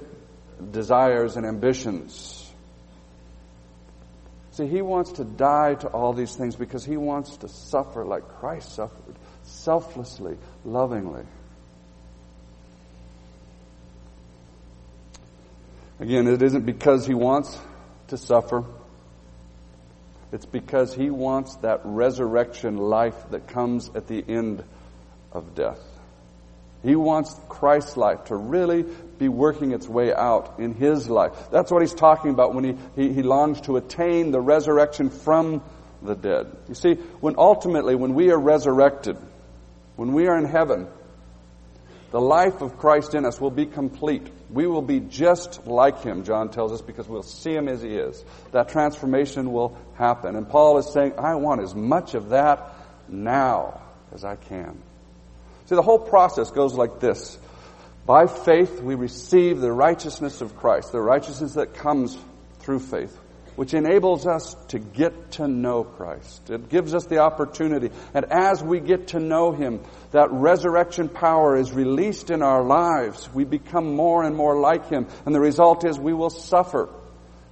desires 0.72 1.36
and 1.36 1.46
ambitions. 1.46 2.52
See, 4.52 4.66
he 4.66 4.82
wants 4.82 5.12
to 5.12 5.24
die 5.24 5.74
to 5.76 5.88
all 5.88 6.12
these 6.12 6.34
things 6.34 6.56
because 6.56 6.84
he 6.84 6.96
wants 6.96 7.38
to 7.38 7.48
suffer 7.48 8.04
like 8.04 8.28
Christ 8.40 8.74
suffered, 8.74 9.16
selflessly, 9.42 10.36
lovingly. 10.64 11.24
Again, 16.00 16.26
it 16.26 16.40
isn't 16.40 16.64
because 16.64 17.06
he 17.06 17.12
wants 17.12 17.58
to 18.08 18.16
suffer. 18.16 18.64
It's 20.32 20.46
because 20.46 20.94
he 20.94 21.10
wants 21.10 21.56
that 21.56 21.82
resurrection 21.84 22.78
life 22.78 23.16
that 23.30 23.48
comes 23.48 23.90
at 23.94 24.06
the 24.06 24.24
end 24.26 24.64
of 25.32 25.54
death. 25.54 25.78
He 26.82 26.96
wants 26.96 27.38
Christ's 27.50 27.98
life 27.98 28.24
to 28.26 28.36
really 28.36 28.86
be 29.18 29.28
working 29.28 29.72
its 29.72 29.86
way 29.86 30.14
out 30.14 30.58
in 30.58 30.72
his 30.72 31.10
life. 31.10 31.32
That's 31.50 31.70
what 31.70 31.82
he's 31.82 31.92
talking 31.92 32.30
about 32.30 32.54
when 32.54 32.64
he, 32.64 32.76
he, 32.96 33.12
he 33.12 33.22
longs 33.22 33.60
to 33.62 33.76
attain 33.76 34.30
the 34.30 34.40
resurrection 34.40 35.10
from 35.10 35.62
the 36.00 36.14
dead. 36.14 36.46
You 36.68 36.74
see, 36.74 36.94
when 36.94 37.34
ultimately, 37.36 37.94
when 37.94 38.14
we 38.14 38.30
are 38.30 38.38
resurrected, 38.38 39.18
when 39.96 40.14
we 40.14 40.28
are 40.28 40.38
in 40.38 40.46
heaven, 40.46 40.88
the 42.10 42.20
life 42.20 42.60
of 42.60 42.76
Christ 42.76 43.14
in 43.14 43.24
us 43.24 43.40
will 43.40 43.50
be 43.50 43.66
complete. 43.66 44.26
We 44.50 44.66
will 44.66 44.82
be 44.82 44.98
just 44.98 45.66
like 45.66 46.02
him, 46.02 46.24
John 46.24 46.50
tells 46.50 46.72
us, 46.72 46.80
because 46.80 47.08
we'll 47.08 47.22
see 47.22 47.52
him 47.54 47.68
as 47.68 47.82
he 47.82 47.94
is. 47.94 48.24
That 48.50 48.70
transformation 48.70 49.52
will 49.52 49.76
happen. 49.94 50.34
And 50.34 50.48
Paul 50.48 50.78
is 50.78 50.92
saying, 50.92 51.14
I 51.18 51.36
want 51.36 51.62
as 51.62 51.74
much 51.74 52.14
of 52.14 52.30
that 52.30 52.74
now 53.08 53.80
as 54.12 54.24
I 54.24 54.34
can. 54.34 54.80
See, 55.66 55.76
the 55.76 55.82
whole 55.82 56.00
process 56.00 56.50
goes 56.50 56.74
like 56.74 56.98
this. 56.98 57.38
By 58.06 58.26
faith, 58.26 58.80
we 58.82 58.96
receive 58.96 59.60
the 59.60 59.70
righteousness 59.70 60.40
of 60.40 60.56
Christ, 60.56 60.90
the 60.90 61.00
righteousness 61.00 61.54
that 61.54 61.74
comes 61.74 62.18
through 62.58 62.80
faith 62.80 63.16
which 63.60 63.74
enables 63.74 64.26
us 64.26 64.54
to 64.68 64.78
get 64.78 65.32
to 65.32 65.46
know 65.46 65.84
Christ. 65.84 66.48
It 66.48 66.70
gives 66.70 66.94
us 66.94 67.04
the 67.04 67.18
opportunity. 67.18 67.90
And 68.14 68.24
as 68.32 68.62
we 68.62 68.80
get 68.80 69.08
to 69.08 69.20
know 69.20 69.52
Him, 69.52 69.82
that 70.12 70.32
resurrection 70.32 71.10
power 71.10 71.58
is 71.58 71.70
released 71.70 72.30
in 72.30 72.40
our 72.40 72.64
lives. 72.64 73.28
We 73.34 73.44
become 73.44 73.94
more 73.94 74.24
and 74.24 74.34
more 74.34 74.58
like 74.58 74.88
Him. 74.88 75.08
And 75.26 75.34
the 75.34 75.40
result 75.40 75.84
is 75.84 75.98
we 75.98 76.14
will 76.14 76.30
suffer. 76.30 76.88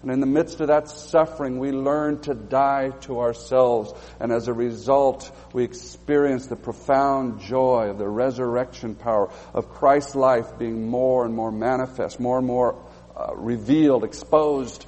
And 0.01 0.11
in 0.11 0.21
the 0.21 0.27
midst 0.27 0.63
of 0.63 0.69
that 0.69 0.89
suffering, 0.89 1.59
we 1.59 1.73
learn 1.73 2.23
to 2.23 2.33
die 2.33 2.89
to 3.03 3.21
ourselves. 3.21 3.93
And 4.19 4.33
as 4.33 4.49
a 4.49 4.55
result, 4.55 5.31
we 5.53 5.63
experience 5.63 6.47
the 6.47 6.57
profound 6.57 7.43
joy 7.43 7.91
of 7.91 7.99
the 7.99 8.09
resurrection 8.09 8.95
power 8.95 9.31
of 9.53 9.69
Christ's 9.69 10.15
life 10.15 10.59
being 10.59 10.89
more 10.89 11.27
and 11.27 11.35
more 11.35 11.53
manifest, 11.53 12.19
more 12.19 12.39
and 12.39 12.47
more 12.47 12.83
uh, 13.15 13.35
revealed, 13.37 14.05
exposed 14.05 14.87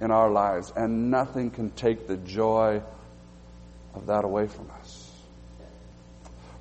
in 0.00 0.10
our 0.10 0.30
lives, 0.30 0.72
and 0.74 1.10
nothing 1.10 1.50
can 1.50 1.70
take 1.70 2.06
the 2.06 2.16
joy 2.16 2.82
of 3.94 4.06
that 4.06 4.24
away 4.24 4.46
from 4.46 4.70
us. 4.80 5.10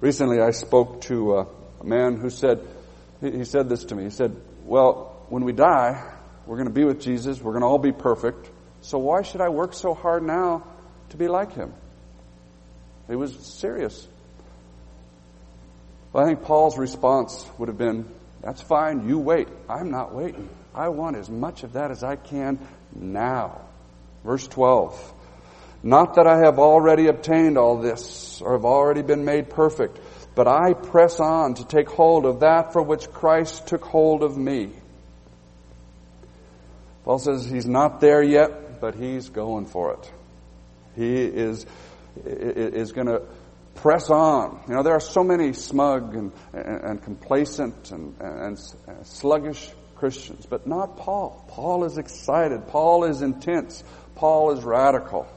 Recently, 0.02 0.39
I 0.41 0.52
spoke 0.52 1.02
to 1.02 1.38
uh, 1.38 1.45
a, 1.82 1.84
man 1.84 2.17
who 2.17 2.30
said, 2.30 2.65
he 3.21 3.43
said 3.43 3.69
this 3.69 3.86
to 3.86 3.95
me. 3.95 4.04
He 4.04 4.10
said, 4.10 4.36
Well, 4.65 5.25
when 5.30 5.43
we 5.43 5.54
die, 5.54 6.02
we're 6.45 6.56
going 6.56 6.67
to 6.67 6.73
be 6.73 6.86
with 6.86 7.02
Jesus, 7.02 7.41
we're 7.41 7.52
going 7.52 7.62
to 7.62 7.67
all 7.67 7.78
be 7.78 7.91
perfect, 7.91 8.49
so 8.82 8.97
why 8.97 9.23
should 9.23 9.41
I 9.41 9.49
work 9.49 9.73
so 9.73 9.93
hard 9.93 10.23
now 10.23 10.65
to 11.10 11.17
be 11.17 11.28
like 11.28 11.54
him? 11.54 11.73
He 13.08 13.15
was 13.15 13.36
serious. 13.36 14.08
Well, 16.12 16.23
I 16.23 16.28
think 16.28 16.43
Paul's 16.43 16.78
response 16.78 17.45
would 17.58 17.67
have 17.69 17.78
been, 17.78 18.06
That's 18.41 18.62
fine, 18.62 19.08
you 19.08 19.19
wait. 19.19 19.47
I'm 19.69 19.91
not 19.91 20.13
waiting. 20.13 20.49
I 20.73 20.89
want 20.89 21.15
as 21.15 21.29
much 21.29 21.63
of 21.63 21.73
that 21.73 21.91
as 21.91 22.03
I 22.03 22.15
can 22.15 22.60
now. 22.95 23.62
Verse 24.23 24.47
12. 24.47 25.13
Not 25.82 26.15
that 26.15 26.27
I 26.27 26.39
have 26.39 26.60
already 26.60 27.08
obtained 27.08 27.58
all 27.58 27.77
this 27.77 28.41
or 28.41 28.53
have 28.53 28.65
already 28.65 29.01
been 29.01 29.23
made 29.23 29.49
perfect, 29.49 29.99
but 30.36 30.47
I 30.47 30.73
press 30.73 31.19
on 31.19 31.55
to 31.55 31.65
take 31.65 31.89
hold 31.89 32.25
of 32.25 32.41
that 32.41 32.73
for 32.73 32.82
which 32.82 33.10
Christ 33.12 33.67
took 33.67 33.84
hold 33.84 34.23
of 34.23 34.38
me. 34.38 34.71
Paul 37.05 37.19
says 37.19 37.49
he's 37.49 37.65
not 37.65 38.01
there 38.01 38.21
yet, 38.21 38.82
but 38.82 38.95
he's 38.95 39.29
going 39.29 39.65
for 39.65 39.93
it. 39.93 40.12
He 40.95 41.15
is, 41.15 41.65
is 42.25 42.91
going 42.91 43.08
to 43.08 43.21
press 43.75 44.10
on. 44.10 44.62
You 44.67 44.75
know, 44.75 44.84
there 44.84 44.93
are 44.93 44.99
so 44.99 45.23
many 45.23 45.53
smug 45.53 46.15
and, 46.15 46.32
and, 46.53 46.84
and 46.84 47.03
complacent 47.03 47.91
and, 47.91 48.15
and, 48.19 48.58
and 48.88 49.08
sluggish 49.08 49.71
Christians, 49.99 50.45
but 50.45 50.65
not 50.65 50.97
Paul. 50.97 51.43
Paul 51.49 51.83
is 51.83 51.97
excited. 51.97 52.67
Paul 52.69 53.03
is 53.03 53.21
intense. 53.21 53.83
Paul 54.15 54.51
is 54.51 54.63
radical. 54.63 55.27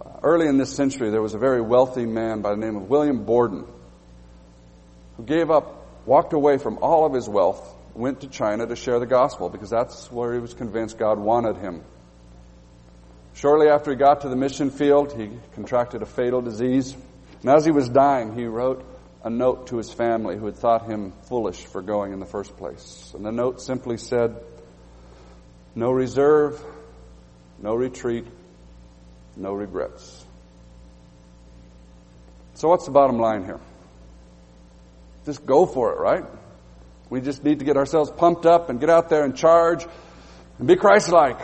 Uh, 0.00 0.08
early 0.22 0.48
in 0.48 0.56
this 0.56 0.74
century, 0.74 1.10
there 1.10 1.20
was 1.20 1.34
a 1.34 1.38
very 1.38 1.60
wealthy 1.60 2.06
man 2.06 2.40
by 2.40 2.50
the 2.50 2.56
name 2.56 2.76
of 2.76 2.88
William 2.88 3.24
Borden 3.24 3.66
who 5.18 5.24
gave 5.24 5.50
up, 5.50 5.86
walked 6.06 6.32
away 6.32 6.56
from 6.56 6.78
all 6.80 7.04
of 7.04 7.12
his 7.12 7.28
wealth, 7.28 7.74
went 7.94 8.22
to 8.22 8.28
China 8.28 8.66
to 8.66 8.76
share 8.76 8.98
the 8.98 9.06
gospel 9.06 9.50
because 9.50 9.70
that's 9.70 10.10
where 10.10 10.32
he 10.32 10.40
was 10.40 10.54
convinced 10.54 10.98
God 10.98 11.18
wanted 11.18 11.56
him. 11.56 11.82
Shortly 13.34 13.68
after 13.68 13.90
he 13.90 13.96
got 13.96 14.22
to 14.22 14.30
the 14.30 14.36
mission 14.36 14.70
field, 14.70 15.12
he 15.12 15.30
contracted 15.54 16.00
a 16.00 16.06
fatal 16.06 16.40
disease. 16.40 16.96
And 17.42 17.50
as 17.50 17.66
he 17.66 17.70
was 17.70 17.90
dying, 17.90 18.34
he 18.34 18.46
wrote 18.46 18.84
a 19.26 19.30
note 19.30 19.66
to 19.66 19.76
his 19.76 19.92
family 19.92 20.36
who 20.36 20.46
had 20.46 20.54
thought 20.54 20.86
him 20.86 21.12
foolish 21.24 21.64
for 21.64 21.82
going 21.82 22.12
in 22.12 22.20
the 22.20 22.26
first 22.26 22.56
place. 22.56 23.10
And 23.12 23.26
the 23.26 23.32
note 23.32 23.60
simply 23.60 23.96
said, 23.96 24.36
No 25.74 25.90
reserve, 25.90 26.62
no 27.60 27.74
retreat, 27.74 28.24
no 29.36 29.52
regrets. 29.52 30.24
So, 32.54 32.68
what's 32.68 32.84
the 32.84 32.92
bottom 32.92 33.18
line 33.18 33.44
here? 33.44 33.58
Just 35.24 35.44
go 35.44 35.66
for 35.66 35.92
it, 35.92 35.98
right? 35.98 36.24
We 37.10 37.20
just 37.20 37.42
need 37.42 37.58
to 37.58 37.64
get 37.64 37.76
ourselves 37.76 38.12
pumped 38.12 38.46
up 38.46 38.70
and 38.70 38.78
get 38.78 38.90
out 38.90 39.08
there 39.08 39.24
and 39.24 39.36
charge 39.36 39.84
and 40.60 40.68
be 40.68 40.76
Christ 40.76 41.10
like. 41.10 41.40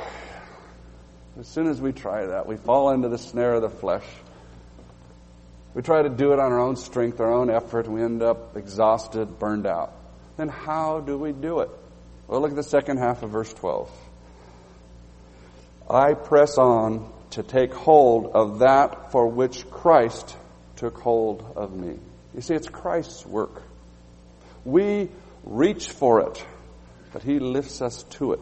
As 1.36 1.48
soon 1.48 1.66
as 1.66 1.80
we 1.80 1.90
try 1.90 2.26
that, 2.26 2.46
we 2.46 2.56
fall 2.56 2.90
into 2.90 3.08
the 3.08 3.18
snare 3.18 3.54
of 3.54 3.62
the 3.62 3.70
flesh. 3.70 4.04
We 5.74 5.82
try 5.82 6.02
to 6.02 6.10
do 6.10 6.32
it 6.32 6.38
on 6.38 6.52
our 6.52 6.60
own 6.60 6.76
strength, 6.76 7.20
our 7.20 7.32
own 7.32 7.50
effort, 7.50 7.86
and 7.86 7.94
we 7.94 8.02
end 8.02 8.22
up 8.22 8.56
exhausted, 8.56 9.38
burned 9.38 9.66
out. 9.66 9.94
then 10.36 10.48
how 10.48 11.00
do 11.00 11.16
we 11.16 11.32
do 11.32 11.60
it? 11.60 11.70
Well, 12.26 12.40
look 12.40 12.50
at 12.50 12.56
the 12.56 12.62
second 12.62 12.98
half 12.98 13.22
of 13.22 13.30
verse 13.30 13.52
12. 13.54 13.90
I 15.88 16.14
press 16.14 16.58
on 16.58 17.12
to 17.30 17.42
take 17.42 17.72
hold 17.72 18.32
of 18.34 18.60
that 18.60 19.12
for 19.12 19.26
which 19.26 19.68
Christ 19.70 20.36
took 20.76 20.98
hold 20.98 21.44
of 21.56 21.74
me. 21.74 21.98
You 22.34 22.40
see, 22.40 22.54
it's 22.54 22.68
Christ's 22.68 23.26
work. 23.26 23.62
We 24.64 25.08
reach 25.44 25.88
for 25.88 26.20
it, 26.20 26.44
but 27.12 27.22
He 27.22 27.38
lifts 27.38 27.82
us 27.82 28.02
to 28.04 28.34
it. 28.34 28.40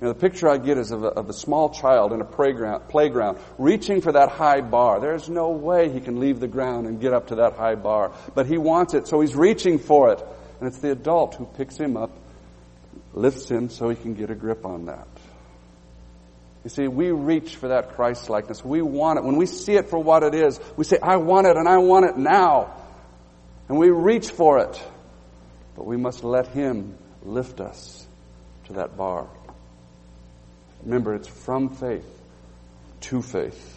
You 0.00 0.06
know, 0.06 0.12
the 0.12 0.20
picture 0.20 0.48
I 0.48 0.58
get 0.58 0.78
is 0.78 0.92
of 0.92 1.02
a, 1.02 1.08
of 1.08 1.28
a 1.28 1.32
small 1.32 1.70
child 1.70 2.12
in 2.12 2.20
a 2.20 2.24
playground, 2.24 2.88
playground 2.88 3.38
reaching 3.58 4.00
for 4.00 4.12
that 4.12 4.28
high 4.28 4.60
bar. 4.60 5.00
There's 5.00 5.28
no 5.28 5.50
way 5.50 5.90
he 5.90 6.00
can 6.00 6.20
leave 6.20 6.38
the 6.38 6.46
ground 6.46 6.86
and 6.86 7.00
get 7.00 7.12
up 7.12 7.28
to 7.28 7.36
that 7.36 7.54
high 7.54 7.74
bar. 7.74 8.12
But 8.34 8.46
he 8.46 8.58
wants 8.58 8.94
it, 8.94 9.08
so 9.08 9.20
he's 9.20 9.34
reaching 9.34 9.80
for 9.80 10.12
it. 10.12 10.24
And 10.60 10.68
it's 10.68 10.78
the 10.78 10.92
adult 10.92 11.34
who 11.34 11.46
picks 11.46 11.76
him 11.76 11.96
up, 11.96 12.16
lifts 13.12 13.50
him 13.50 13.70
so 13.70 13.88
he 13.88 13.96
can 13.96 14.14
get 14.14 14.30
a 14.30 14.36
grip 14.36 14.64
on 14.64 14.86
that. 14.86 15.08
You 16.62 16.70
see, 16.70 16.86
we 16.86 17.10
reach 17.10 17.56
for 17.56 17.68
that 17.68 17.96
Christ 17.96 18.30
likeness. 18.30 18.64
We 18.64 18.82
want 18.82 19.18
it. 19.18 19.24
When 19.24 19.36
we 19.36 19.46
see 19.46 19.74
it 19.74 19.90
for 19.90 19.98
what 19.98 20.22
it 20.22 20.34
is, 20.34 20.60
we 20.76 20.84
say, 20.84 20.98
I 21.02 21.16
want 21.16 21.46
it 21.46 21.56
and 21.56 21.68
I 21.68 21.78
want 21.78 22.06
it 22.06 22.16
now. 22.16 22.74
And 23.68 23.78
we 23.78 23.90
reach 23.90 24.30
for 24.30 24.58
it. 24.58 24.82
But 25.74 25.86
we 25.86 25.96
must 25.96 26.24
let 26.24 26.48
Him 26.48 26.96
lift 27.22 27.60
us 27.60 28.06
to 28.66 28.74
that 28.74 28.96
bar. 28.96 29.28
Remember, 30.84 31.14
it's 31.14 31.28
from 31.28 31.70
faith 31.70 32.06
to 33.00 33.22
faith. 33.22 33.74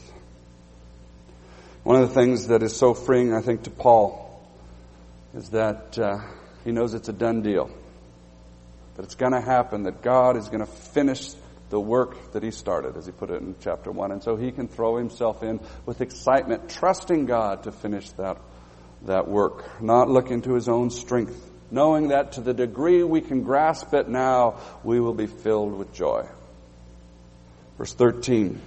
One 1.83 2.01
of 2.01 2.09
the 2.09 2.13
things 2.13 2.47
that 2.47 2.61
is 2.61 2.75
so 2.75 2.93
freeing, 2.93 3.33
I 3.33 3.41
think, 3.41 3.63
to 3.63 3.71
Paul 3.71 4.39
is 5.33 5.49
that 5.49 5.97
uh, 5.97 6.19
he 6.63 6.71
knows 6.71 6.93
it's 6.93 7.09
a 7.09 7.13
done 7.13 7.41
deal. 7.41 7.71
That 8.95 9.03
it's 9.03 9.15
going 9.15 9.31
to 9.31 9.41
happen, 9.41 9.83
that 9.83 10.01
God 10.01 10.37
is 10.37 10.47
going 10.47 10.59
to 10.59 10.71
finish 10.71 11.31
the 11.69 11.79
work 11.79 12.33
that 12.33 12.43
he 12.43 12.51
started, 12.51 12.97
as 12.97 13.05
he 13.05 13.11
put 13.11 13.31
it 13.31 13.41
in 13.41 13.55
chapter 13.61 13.91
1. 13.91 14.11
And 14.11 14.21
so 14.21 14.35
he 14.35 14.51
can 14.51 14.67
throw 14.67 14.97
himself 14.97 15.41
in 15.41 15.59
with 15.85 16.01
excitement, 16.01 16.69
trusting 16.69 17.25
God 17.25 17.63
to 17.63 17.71
finish 17.71 18.09
that, 18.11 18.37
that 19.03 19.27
work, 19.27 19.81
not 19.81 20.09
looking 20.09 20.41
to 20.43 20.53
his 20.53 20.67
own 20.67 20.91
strength, 20.91 21.49
knowing 21.71 22.09
that 22.09 22.33
to 22.33 22.41
the 22.41 22.53
degree 22.53 23.01
we 23.03 23.21
can 23.21 23.43
grasp 23.43 23.93
it 23.93 24.09
now, 24.09 24.59
we 24.83 24.99
will 24.99 25.13
be 25.13 25.27
filled 25.27 25.73
with 25.73 25.93
joy. 25.93 26.27
Verse 27.81 27.93
13. 27.93 28.61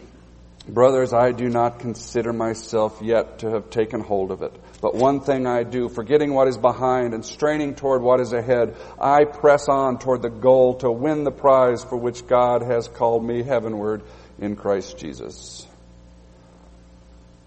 Brothers, 0.66 1.12
I 1.12 1.30
do 1.30 1.48
not 1.48 1.78
consider 1.78 2.32
myself 2.32 2.98
yet 3.00 3.38
to 3.38 3.50
have 3.50 3.70
taken 3.70 4.00
hold 4.00 4.32
of 4.32 4.42
it. 4.42 4.52
But 4.80 4.96
one 4.96 5.20
thing 5.20 5.46
I 5.46 5.62
do, 5.62 5.88
forgetting 5.88 6.34
what 6.34 6.48
is 6.48 6.58
behind 6.58 7.14
and 7.14 7.24
straining 7.24 7.76
toward 7.76 8.02
what 8.02 8.18
is 8.18 8.32
ahead, 8.32 8.74
I 9.00 9.22
press 9.22 9.68
on 9.68 10.00
toward 10.00 10.22
the 10.22 10.30
goal 10.30 10.78
to 10.78 10.90
win 10.90 11.22
the 11.22 11.30
prize 11.30 11.84
for 11.84 11.96
which 11.96 12.26
God 12.26 12.62
has 12.62 12.88
called 12.88 13.24
me 13.24 13.44
heavenward 13.44 14.02
in 14.40 14.56
Christ 14.56 14.98
Jesus. 14.98 15.64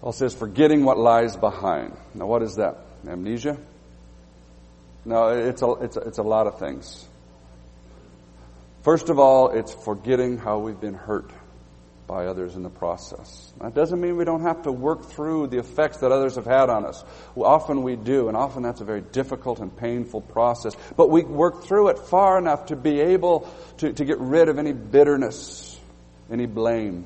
Paul 0.00 0.12
says, 0.12 0.32
forgetting 0.32 0.86
what 0.86 0.96
lies 0.96 1.36
behind. 1.36 1.94
Now 2.14 2.24
what 2.24 2.42
is 2.42 2.54
that? 2.54 2.78
Amnesia? 3.06 3.58
No, 5.04 5.28
it's 5.28 5.60
a, 5.60 5.72
it's 5.72 5.96
a, 5.98 6.00
it's 6.00 6.18
a 6.18 6.22
lot 6.22 6.46
of 6.46 6.58
things. 6.58 7.06
First 8.84 9.10
of 9.10 9.18
all, 9.18 9.50
it's 9.50 9.74
forgetting 9.84 10.38
how 10.38 10.60
we've 10.60 10.80
been 10.80 10.94
hurt 10.94 11.30
by 12.08 12.26
others 12.26 12.56
in 12.56 12.64
the 12.64 12.70
process. 12.70 13.52
That 13.60 13.74
doesn't 13.74 14.00
mean 14.00 14.16
we 14.16 14.24
don't 14.24 14.42
have 14.42 14.62
to 14.62 14.72
work 14.72 15.04
through 15.10 15.48
the 15.48 15.58
effects 15.58 15.98
that 15.98 16.10
others 16.10 16.34
have 16.36 16.46
had 16.46 16.70
on 16.70 16.84
us. 16.84 17.04
Often 17.36 17.82
we 17.82 17.94
do, 17.94 18.26
and 18.28 18.36
often 18.36 18.62
that's 18.62 18.80
a 18.80 18.84
very 18.84 19.02
difficult 19.02 19.60
and 19.60 19.76
painful 19.76 20.22
process. 20.22 20.74
But 20.96 21.10
we 21.10 21.22
work 21.22 21.64
through 21.64 21.88
it 21.88 21.98
far 21.98 22.38
enough 22.38 22.66
to 22.66 22.76
be 22.76 22.98
able 23.00 23.48
to, 23.76 23.92
to 23.92 24.04
get 24.04 24.18
rid 24.18 24.48
of 24.48 24.58
any 24.58 24.72
bitterness, 24.72 25.78
any 26.32 26.46
blame. 26.46 27.04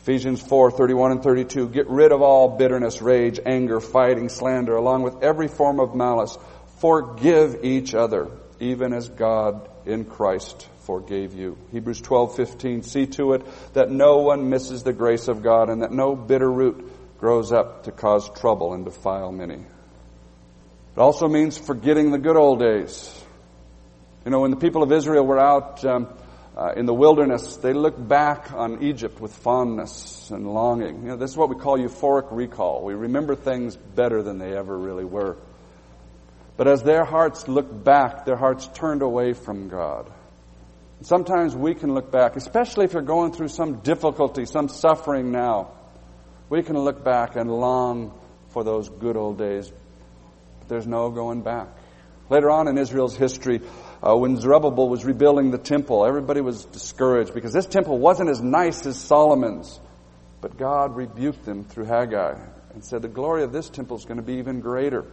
Ephesians 0.00 0.42
4, 0.42 0.72
31 0.72 1.12
and 1.12 1.22
32, 1.22 1.68
get 1.68 1.88
rid 1.88 2.12
of 2.12 2.22
all 2.22 2.58
bitterness, 2.58 3.00
rage, 3.00 3.38
anger, 3.46 3.80
fighting, 3.80 4.28
slander, 4.28 4.76
along 4.76 5.02
with 5.02 5.22
every 5.22 5.48
form 5.48 5.80
of 5.80 5.94
malice. 5.94 6.36
Forgive 6.80 7.64
each 7.64 7.94
other, 7.94 8.28
even 8.60 8.92
as 8.92 9.08
God 9.08 9.68
in 9.86 10.04
Christ 10.04 10.68
forgave 10.86 11.34
you. 11.34 11.58
Hebrews 11.72 12.00
12:15 12.00 12.82
see 12.84 13.06
to 13.06 13.32
it 13.32 13.42
that 13.74 13.90
no 13.90 14.18
one 14.18 14.48
misses 14.48 14.84
the 14.84 14.92
grace 14.92 15.26
of 15.28 15.42
God 15.42 15.68
and 15.68 15.82
that 15.82 15.92
no 15.92 16.14
bitter 16.14 16.50
root 16.50 16.90
grows 17.18 17.52
up 17.52 17.84
to 17.84 17.92
cause 17.92 18.30
trouble 18.30 18.72
and 18.72 18.84
defile 18.84 19.32
many. 19.32 19.54
It 19.56 21.00
also 21.00 21.28
means 21.28 21.58
forgetting 21.58 22.12
the 22.12 22.18
good 22.18 22.36
old 22.36 22.60
days. 22.60 23.12
You 24.24 24.30
know, 24.30 24.40
when 24.40 24.50
the 24.50 24.56
people 24.56 24.82
of 24.82 24.92
Israel 24.92 25.26
were 25.26 25.38
out 25.38 25.84
um, 25.84 26.08
uh, 26.56 26.72
in 26.76 26.86
the 26.86 26.94
wilderness, 26.94 27.56
they 27.56 27.72
looked 27.72 28.06
back 28.08 28.52
on 28.52 28.82
Egypt 28.82 29.20
with 29.20 29.32
fondness 29.32 30.30
and 30.30 30.46
longing. 30.52 31.02
You 31.02 31.08
know, 31.10 31.16
this 31.16 31.32
is 31.32 31.36
what 31.36 31.48
we 31.48 31.56
call 31.56 31.78
euphoric 31.78 32.28
recall. 32.30 32.82
We 32.82 32.94
remember 32.94 33.34
things 33.34 33.76
better 33.76 34.22
than 34.22 34.38
they 34.38 34.56
ever 34.56 34.76
really 34.76 35.04
were. 35.04 35.36
But 36.56 36.68
as 36.68 36.82
their 36.82 37.04
hearts 37.04 37.46
looked 37.46 37.84
back, 37.84 38.24
their 38.24 38.36
hearts 38.36 38.66
turned 38.68 39.02
away 39.02 39.34
from 39.34 39.68
God. 39.68 40.10
Sometimes 41.02 41.54
we 41.54 41.74
can 41.74 41.92
look 41.92 42.10
back, 42.10 42.36
especially 42.36 42.86
if 42.86 42.94
you're 42.94 43.02
going 43.02 43.32
through 43.32 43.48
some 43.48 43.80
difficulty, 43.80 44.46
some 44.46 44.68
suffering 44.68 45.30
now. 45.30 45.72
We 46.48 46.62
can 46.62 46.78
look 46.78 47.04
back 47.04 47.36
and 47.36 47.50
long 47.50 48.18
for 48.48 48.64
those 48.64 48.88
good 48.88 49.16
old 49.16 49.36
days. 49.36 49.70
But 50.60 50.68
there's 50.68 50.86
no 50.86 51.10
going 51.10 51.42
back. 51.42 51.68
Later 52.30 52.50
on 52.50 52.66
in 52.66 52.78
Israel's 52.78 53.16
history, 53.16 53.60
uh, 54.02 54.16
when 54.16 54.40
Zerubbabel 54.40 54.88
was 54.88 55.04
rebuilding 55.04 55.50
the 55.50 55.58
temple, 55.58 56.06
everybody 56.06 56.40
was 56.40 56.64
discouraged 56.64 57.34
because 57.34 57.52
this 57.52 57.66
temple 57.66 57.98
wasn't 57.98 58.30
as 58.30 58.40
nice 58.40 58.86
as 58.86 58.98
Solomon's. 58.98 59.78
But 60.40 60.56
God 60.56 60.96
rebuked 60.96 61.44
them 61.44 61.64
through 61.64 61.84
Haggai 61.84 62.38
and 62.72 62.84
said, 62.84 63.02
The 63.02 63.08
glory 63.08 63.42
of 63.42 63.52
this 63.52 63.68
temple 63.68 63.96
is 63.96 64.04
going 64.04 64.18
to 64.18 64.22
be 64.22 64.34
even 64.34 64.60
greater. 64.60 65.04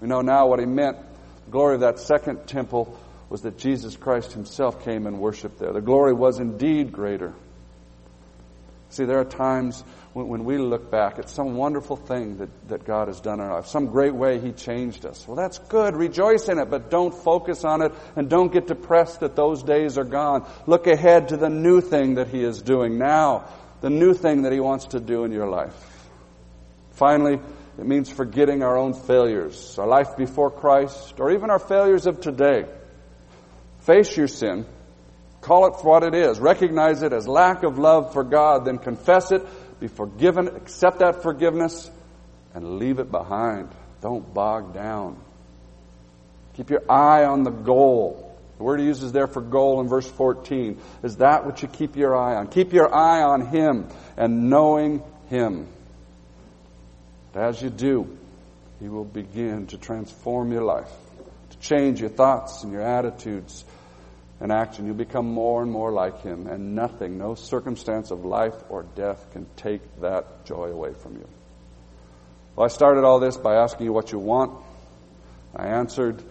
We 0.00 0.08
know 0.08 0.20
now 0.20 0.46
what 0.46 0.58
he 0.58 0.66
meant. 0.66 0.98
The 1.46 1.50
glory 1.50 1.74
of 1.74 1.80
that 1.80 1.98
second 1.98 2.46
temple 2.46 2.98
was 3.28 3.42
that 3.42 3.58
Jesus 3.58 3.96
Christ 3.96 4.32
himself 4.32 4.84
came 4.84 5.06
and 5.06 5.18
worshiped 5.18 5.58
there. 5.58 5.72
The 5.72 5.80
glory 5.80 6.12
was 6.12 6.38
indeed 6.38 6.92
greater. 6.92 7.34
See, 8.94 9.04
there 9.04 9.18
are 9.18 9.24
times 9.24 9.82
when, 10.12 10.28
when, 10.28 10.44
we 10.44 10.56
look 10.56 10.88
back 10.88 11.18
at 11.18 11.28
some 11.28 11.56
wonderful 11.56 11.96
thing 11.96 12.36
that, 12.36 12.68
that 12.68 12.84
God 12.84 13.08
has 13.08 13.20
done 13.20 13.40
in 13.40 13.46
our 13.46 13.54
life, 13.54 13.66
some 13.66 13.86
great 13.86 14.14
way 14.14 14.38
He 14.38 14.52
changed 14.52 15.04
us. 15.04 15.26
Well, 15.26 15.36
that's 15.36 15.58
good. 15.58 15.96
Rejoice 15.96 16.48
in 16.48 16.60
it, 16.60 16.70
but 16.70 16.90
don't 16.90 17.12
focus 17.12 17.64
on 17.64 17.82
it 17.82 17.92
and 18.14 18.30
don't 18.30 18.52
get 18.52 18.68
depressed 18.68 19.20
that 19.20 19.34
those 19.34 19.64
days 19.64 19.98
are 19.98 20.04
gone. 20.04 20.48
Look 20.66 20.86
ahead 20.86 21.30
to 21.30 21.36
the 21.36 21.50
new 21.50 21.80
thing 21.80 22.14
that 22.14 22.28
He 22.28 22.44
is 22.44 22.62
doing 22.62 22.96
now, 22.96 23.48
the 23.80 23.90
new 23.90 24.14
thing 24.14 24.42
that 24.42 24.52
He 24.52 24.60
wants 24.60 24.86
to 24.86 25.00
do 25.00 25.24
in 25.24 25.32
your 25.32 25.48
life. 25.48 25.74
Finally, 26.92 27.40
it 27.76 27.84
means 27.84 28.08
forgetting 28.08 28.62
our 28.62 28.76
own 28.76 28.94
failures, 28.94 29.76
our 29.76 29.88
life 29.88 30.16
before 30.16 30.52
Christ, 30.52 31.18
or 31.18 31.32
even 31.32 31.50
our 31.50 31.58
failures 31.58 32.06
of 32.06 32.20
today. 32.20 32.66
Face 33.84 34.16
your 34.16 34.28
sin. 34.28 34.66
Call 35.40 35.66
it 35.66 35.76
for 35.76 35.90
what 35.90 36.04
it 36.04 36.14
is. 36.14 36.40
Recognize 36.40 37.02
it 37.02 37.12
as 37.12 37.28
lack 37.28 37.62
of 37.64 37.78
love 37.78 38.12
for 38.14 38.24
God. 38.24 38.64
Then 38.64 38.78
confess 38.78 39.30
it. 39.30 39.42
Be 39.78 39.88
forgiven. 39.88 40.48
Accept 40.48 41.00
that 41.00 41.22
forgiveness 41.22 41.90
and 42.54 42.78
leave 42.78 42.98
it 42.98 43.10
behind. 43.10 43.68
Don't 44.00 44.32
bog 44.32 44.72
down. 44.72 45.18
Keep 46.54 46.70
your 46.70 46.82
eye 46.90 47.24
on 47.24 47.42
the 47.42 47.50
goal. 47.50 48.34
The 48.56 48.62
word 48.62 48.80
he 48.80 48.86
uses 48.86 49.12
there 49.12 49.26
for 49.26 49.40
goal 49.40 49.80
in 49.80 49.88
verse 49.88 50.08
14 50.08 50.80
is 51.02 51.16
that 51.16 51.44
which 51.44 51.62
you 51.62 51.68
keep 51.68 51.96
your 51.96 52.16
eye 52.16 52.36
on. 52.36 52.46
Keep 52.46 52.72
your 52.72 52.94
eye 52.94 53.22
on 53.22 53.46
Him 53.46 53.88
and 54.16 54.48
knowing 54.48 55.02
Him. 55.28 55.66
As 57.34 57.60
you 57.60 57.68
do, 57.68 58.16
He 58.80 58.88
will 58.88 59.04
begin 59.04 59.66
to 59.68 59.78
transform 59.78 60.52
your 60.52 60.62
life, 60.62 60.92
to 61.50 61.58
change 61.58 62.00
your 62.00 62.10
thoughts 62.10 62.62
and 62.62 62.72
your 62.72 62.82
attitudes, 62.82 63.64
and 64.40 64.50
action, 64.50 64.86
you 64.86 64.94
become 64.94 65.26
more 65.26 65.62
and 65.62 65.70
more 65.70 65.92
like 65.92 66.22
Him, 66.22 66.46
and 66.46 66.74
nothing, 66.74 67.18
no 67.18 67.34
circumstance 67.34 68.10
of 68.10 68.24
life 68.24 68.54
or 68.68 68.84
death 68.94 69.26
can 69.32 69.46
take 69.56 69.82
that 70.00 70.44
joy 70.44 70.70
away 70.70 70.92
from 70.94 71.16
you. 71.16 71.28
Well, 72.56 72.64
I 72.64 72.68
started 72.68 73.04
all 73.04 73.20
this 73.20 73.36
by 73.36 73.56
asking 73.56 73.86
you 73.86 73.92
what 73.92 74.12
you 74.12 74.18
want. 74.18 74.52
I 75.56 75.66
answered 75.66 76.22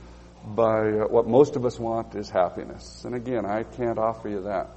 by 0.46 0.90
uh, 0.90 1.08
what 1.08 1.28
most 1.28 1.56
of 1.56 1.66
us 1.66 1.80
want 1.80 2.16
is 2.16 2.30
happiness. 2.30 3.04
And 3.06 3.16
again, 3.16 3.46
I 3.46 3.64
can't 3.64 3.98
offer 3.98 4.30
you 4.30 4.44
that. 4.44 4.70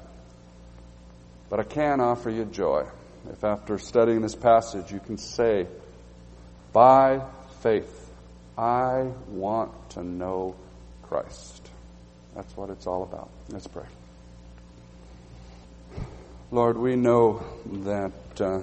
But 1.49 1.61
I 1.61 1.65
can 1.65 2.01
offer 2.01 2.31
you 2.31 2.45
joy. 2.45 2.87
If 3.31 3.43
after 3.45 3.79
studying 3.79 4.23
this 4.23 4.35
passage 4.35 4.93
you 4.93 5.01
can 5.01 5.19
say, 5.19 5.67
by 6.73 7.23
faith, 7.61 8.11
I 8.57 9.11
want 9.29 9.91
to 9.91 10.03
know 10.03 10.57
Christ. 11.03 11.66
That's 12.37 12.55
what 12.55 12.69
it's 12.69 12.87
all 12.87 13.03
about. 13.03 13.31
Let's 13.49 13.67
pray. 13.67 13.87
Lord, 16.51 16.77
we 16.77 16.95
know 16.95 17.43
that 17.85 18.13
uh, 18.41 18.63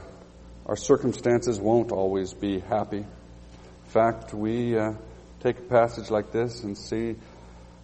our 0.67 0.76
circumstances 0.78 1.59
won't 1.59 1.91
always 1.91 2.34
be 2.36 2.59
happy. 2.59 2.99
In 2.99 3.89
fact, 3.89 4.32
we 4.32 4.78
uh, 4.78 4.93
take 5.41 5.57
a 5.57 5.63
passage 5.63 6.11
like 6.11 6.32
this 6.32 6.63
and 6.63 6.78
see 6.78 7.15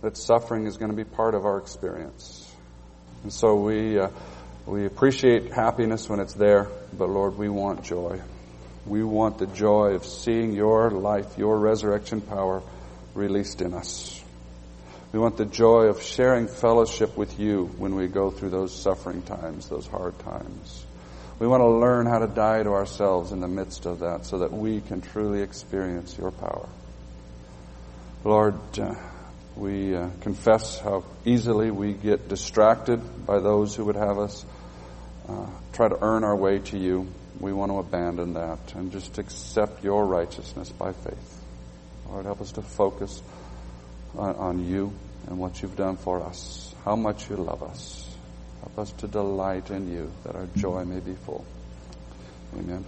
that 0.02 0.16
suffering 0.16 0.68
is 0.68 0.78
going 0.78 0.92
to 0.92 0.96
be 0.96 1.04
part 1.04 1.34
of 1.34 1.44
our 1.44 1.58
experience. 1.58 2.56
And 3.24 3.34
so 3.34 3.56
we, 3.56 4.00
uh, 4.00 4.10
we 4.68 4.86
appreciate 4.86 5.52
happiness 5.52 6.08
when 6.08 6.20
it's 6.20 6.36
there, 6.36 6.70
but 6.96 7.10
Lord, 7.10 7.36
we 7.36 7.50
want 7.50 7.84
joy. 7.84 8.22
We 8.86 9.04
want 9.04 9.40
the 9.40 9.48
joy 9.48 9.96
of 9.96 10.06
seeing 10.06 10.54
your 10.54 10.92
life, 10.92 11.38
your 11.38 11.60
resurrection 11.60 12.22
power 12.22 12.62
released 13.16 13.62
in 13.62 13.74
us. 13.74 14.19
We 15.12 15.18
want 15.18 15.38
the 15.38 15.46
joy 15.46 15.86
of 15.86 16.04
sharing 16.04 16.48
fellowship 16.48 17.18
with 17.18 17.40
you 17.40 17.66
when 17.78 17.96
we 17.96 18.08
go 18.08 18.30
through 18.30 18.52
those 18.52 18.76
suffering 18.76 19.24
times, 19.24 19.68
those 19.68 19.88
hard 19.88 20.20
times. 20.20 20.86
We 21.40 21.48
want 21.48 21.62
to 21.62 21.70
learn 21.70 22.06
how 22.06 22.20
to 22.20 22.28
die 22.28 22.62
to 22.62 22.70
ourselves 22.72 23.32
in 23.32 23.40
the 23.40 23.48
midst 23.48 23.86
of 23.86 24.00
that 24.00 24.26
so 24.26 24.40
that 24.40 24.52
we 24.52 24.82
can 24.82 25.02
truly 25.02 25.42
experience 25.42 26.16
your 26.18 26.32
power. 26.32 26.70
Lord, 28.24 28.60
uh, 28.78 28.96
we 29.56 29.96
uh, 29.96 30.10
confess 30.22 30.80
how 30.80 31.06
easily 31.26 31.72
we 31.72 31.94
get 31.94 32.28
distracted 32.30 33.26
by 33.26 33.40
those 33.40 33.76
who 33.76 33.86
would 33.86 33.96
have 33.96 34.20
us 34.20 34.46
uh, 35.28 35.48
try 35.74 35.88
to 35.88 35.98
earn 36.02 36.24
our 36.24 36.36
way 36.36 36.60
to 36.60 36.78
you. 36.78 37.08
We 37.40 37.54
want 37.54 37.72
to 37.72 37.78
abandon 37.78 38.34
that 38.34 38.76
and 38.76 38.92
just 38.92 39.18
accept 39.18 39.84
your 39.84 40.06
righteousness 40.06 40.72
by 40.72 40.92
faith. 40.92 41.44
Lord, 42.10 42.26
help 42.26 42.42
us 42.42 42.52
to 42.54 42.62
focus 42.62 43.22
on, 44.18 44.36
on 44.36 44.66
you 44.66 44.94
and 45.28 45.38
what 45.38 45.62
you've 45.62 45.76
done 45.76 45.98
for 45.98 46.24
us, 46.24 46.74
how 46.86 46.96
much 46.96 47.30
you 47.30 47.36
love 47.36 47.64
us. 47.64 48.08
Help 48.62 48.80
us 48.80 48.92
to 48.94 49.08
delight 49.08 49.70
in 49.70 49.92
you 49.92 50.12
that 50.24 50.36
our 50.36 50.48
joy 50.58 50.84
may 50.84 51.00
be 51.00 51.16
full. 51.16 51.46
Amen. 52.58 52.84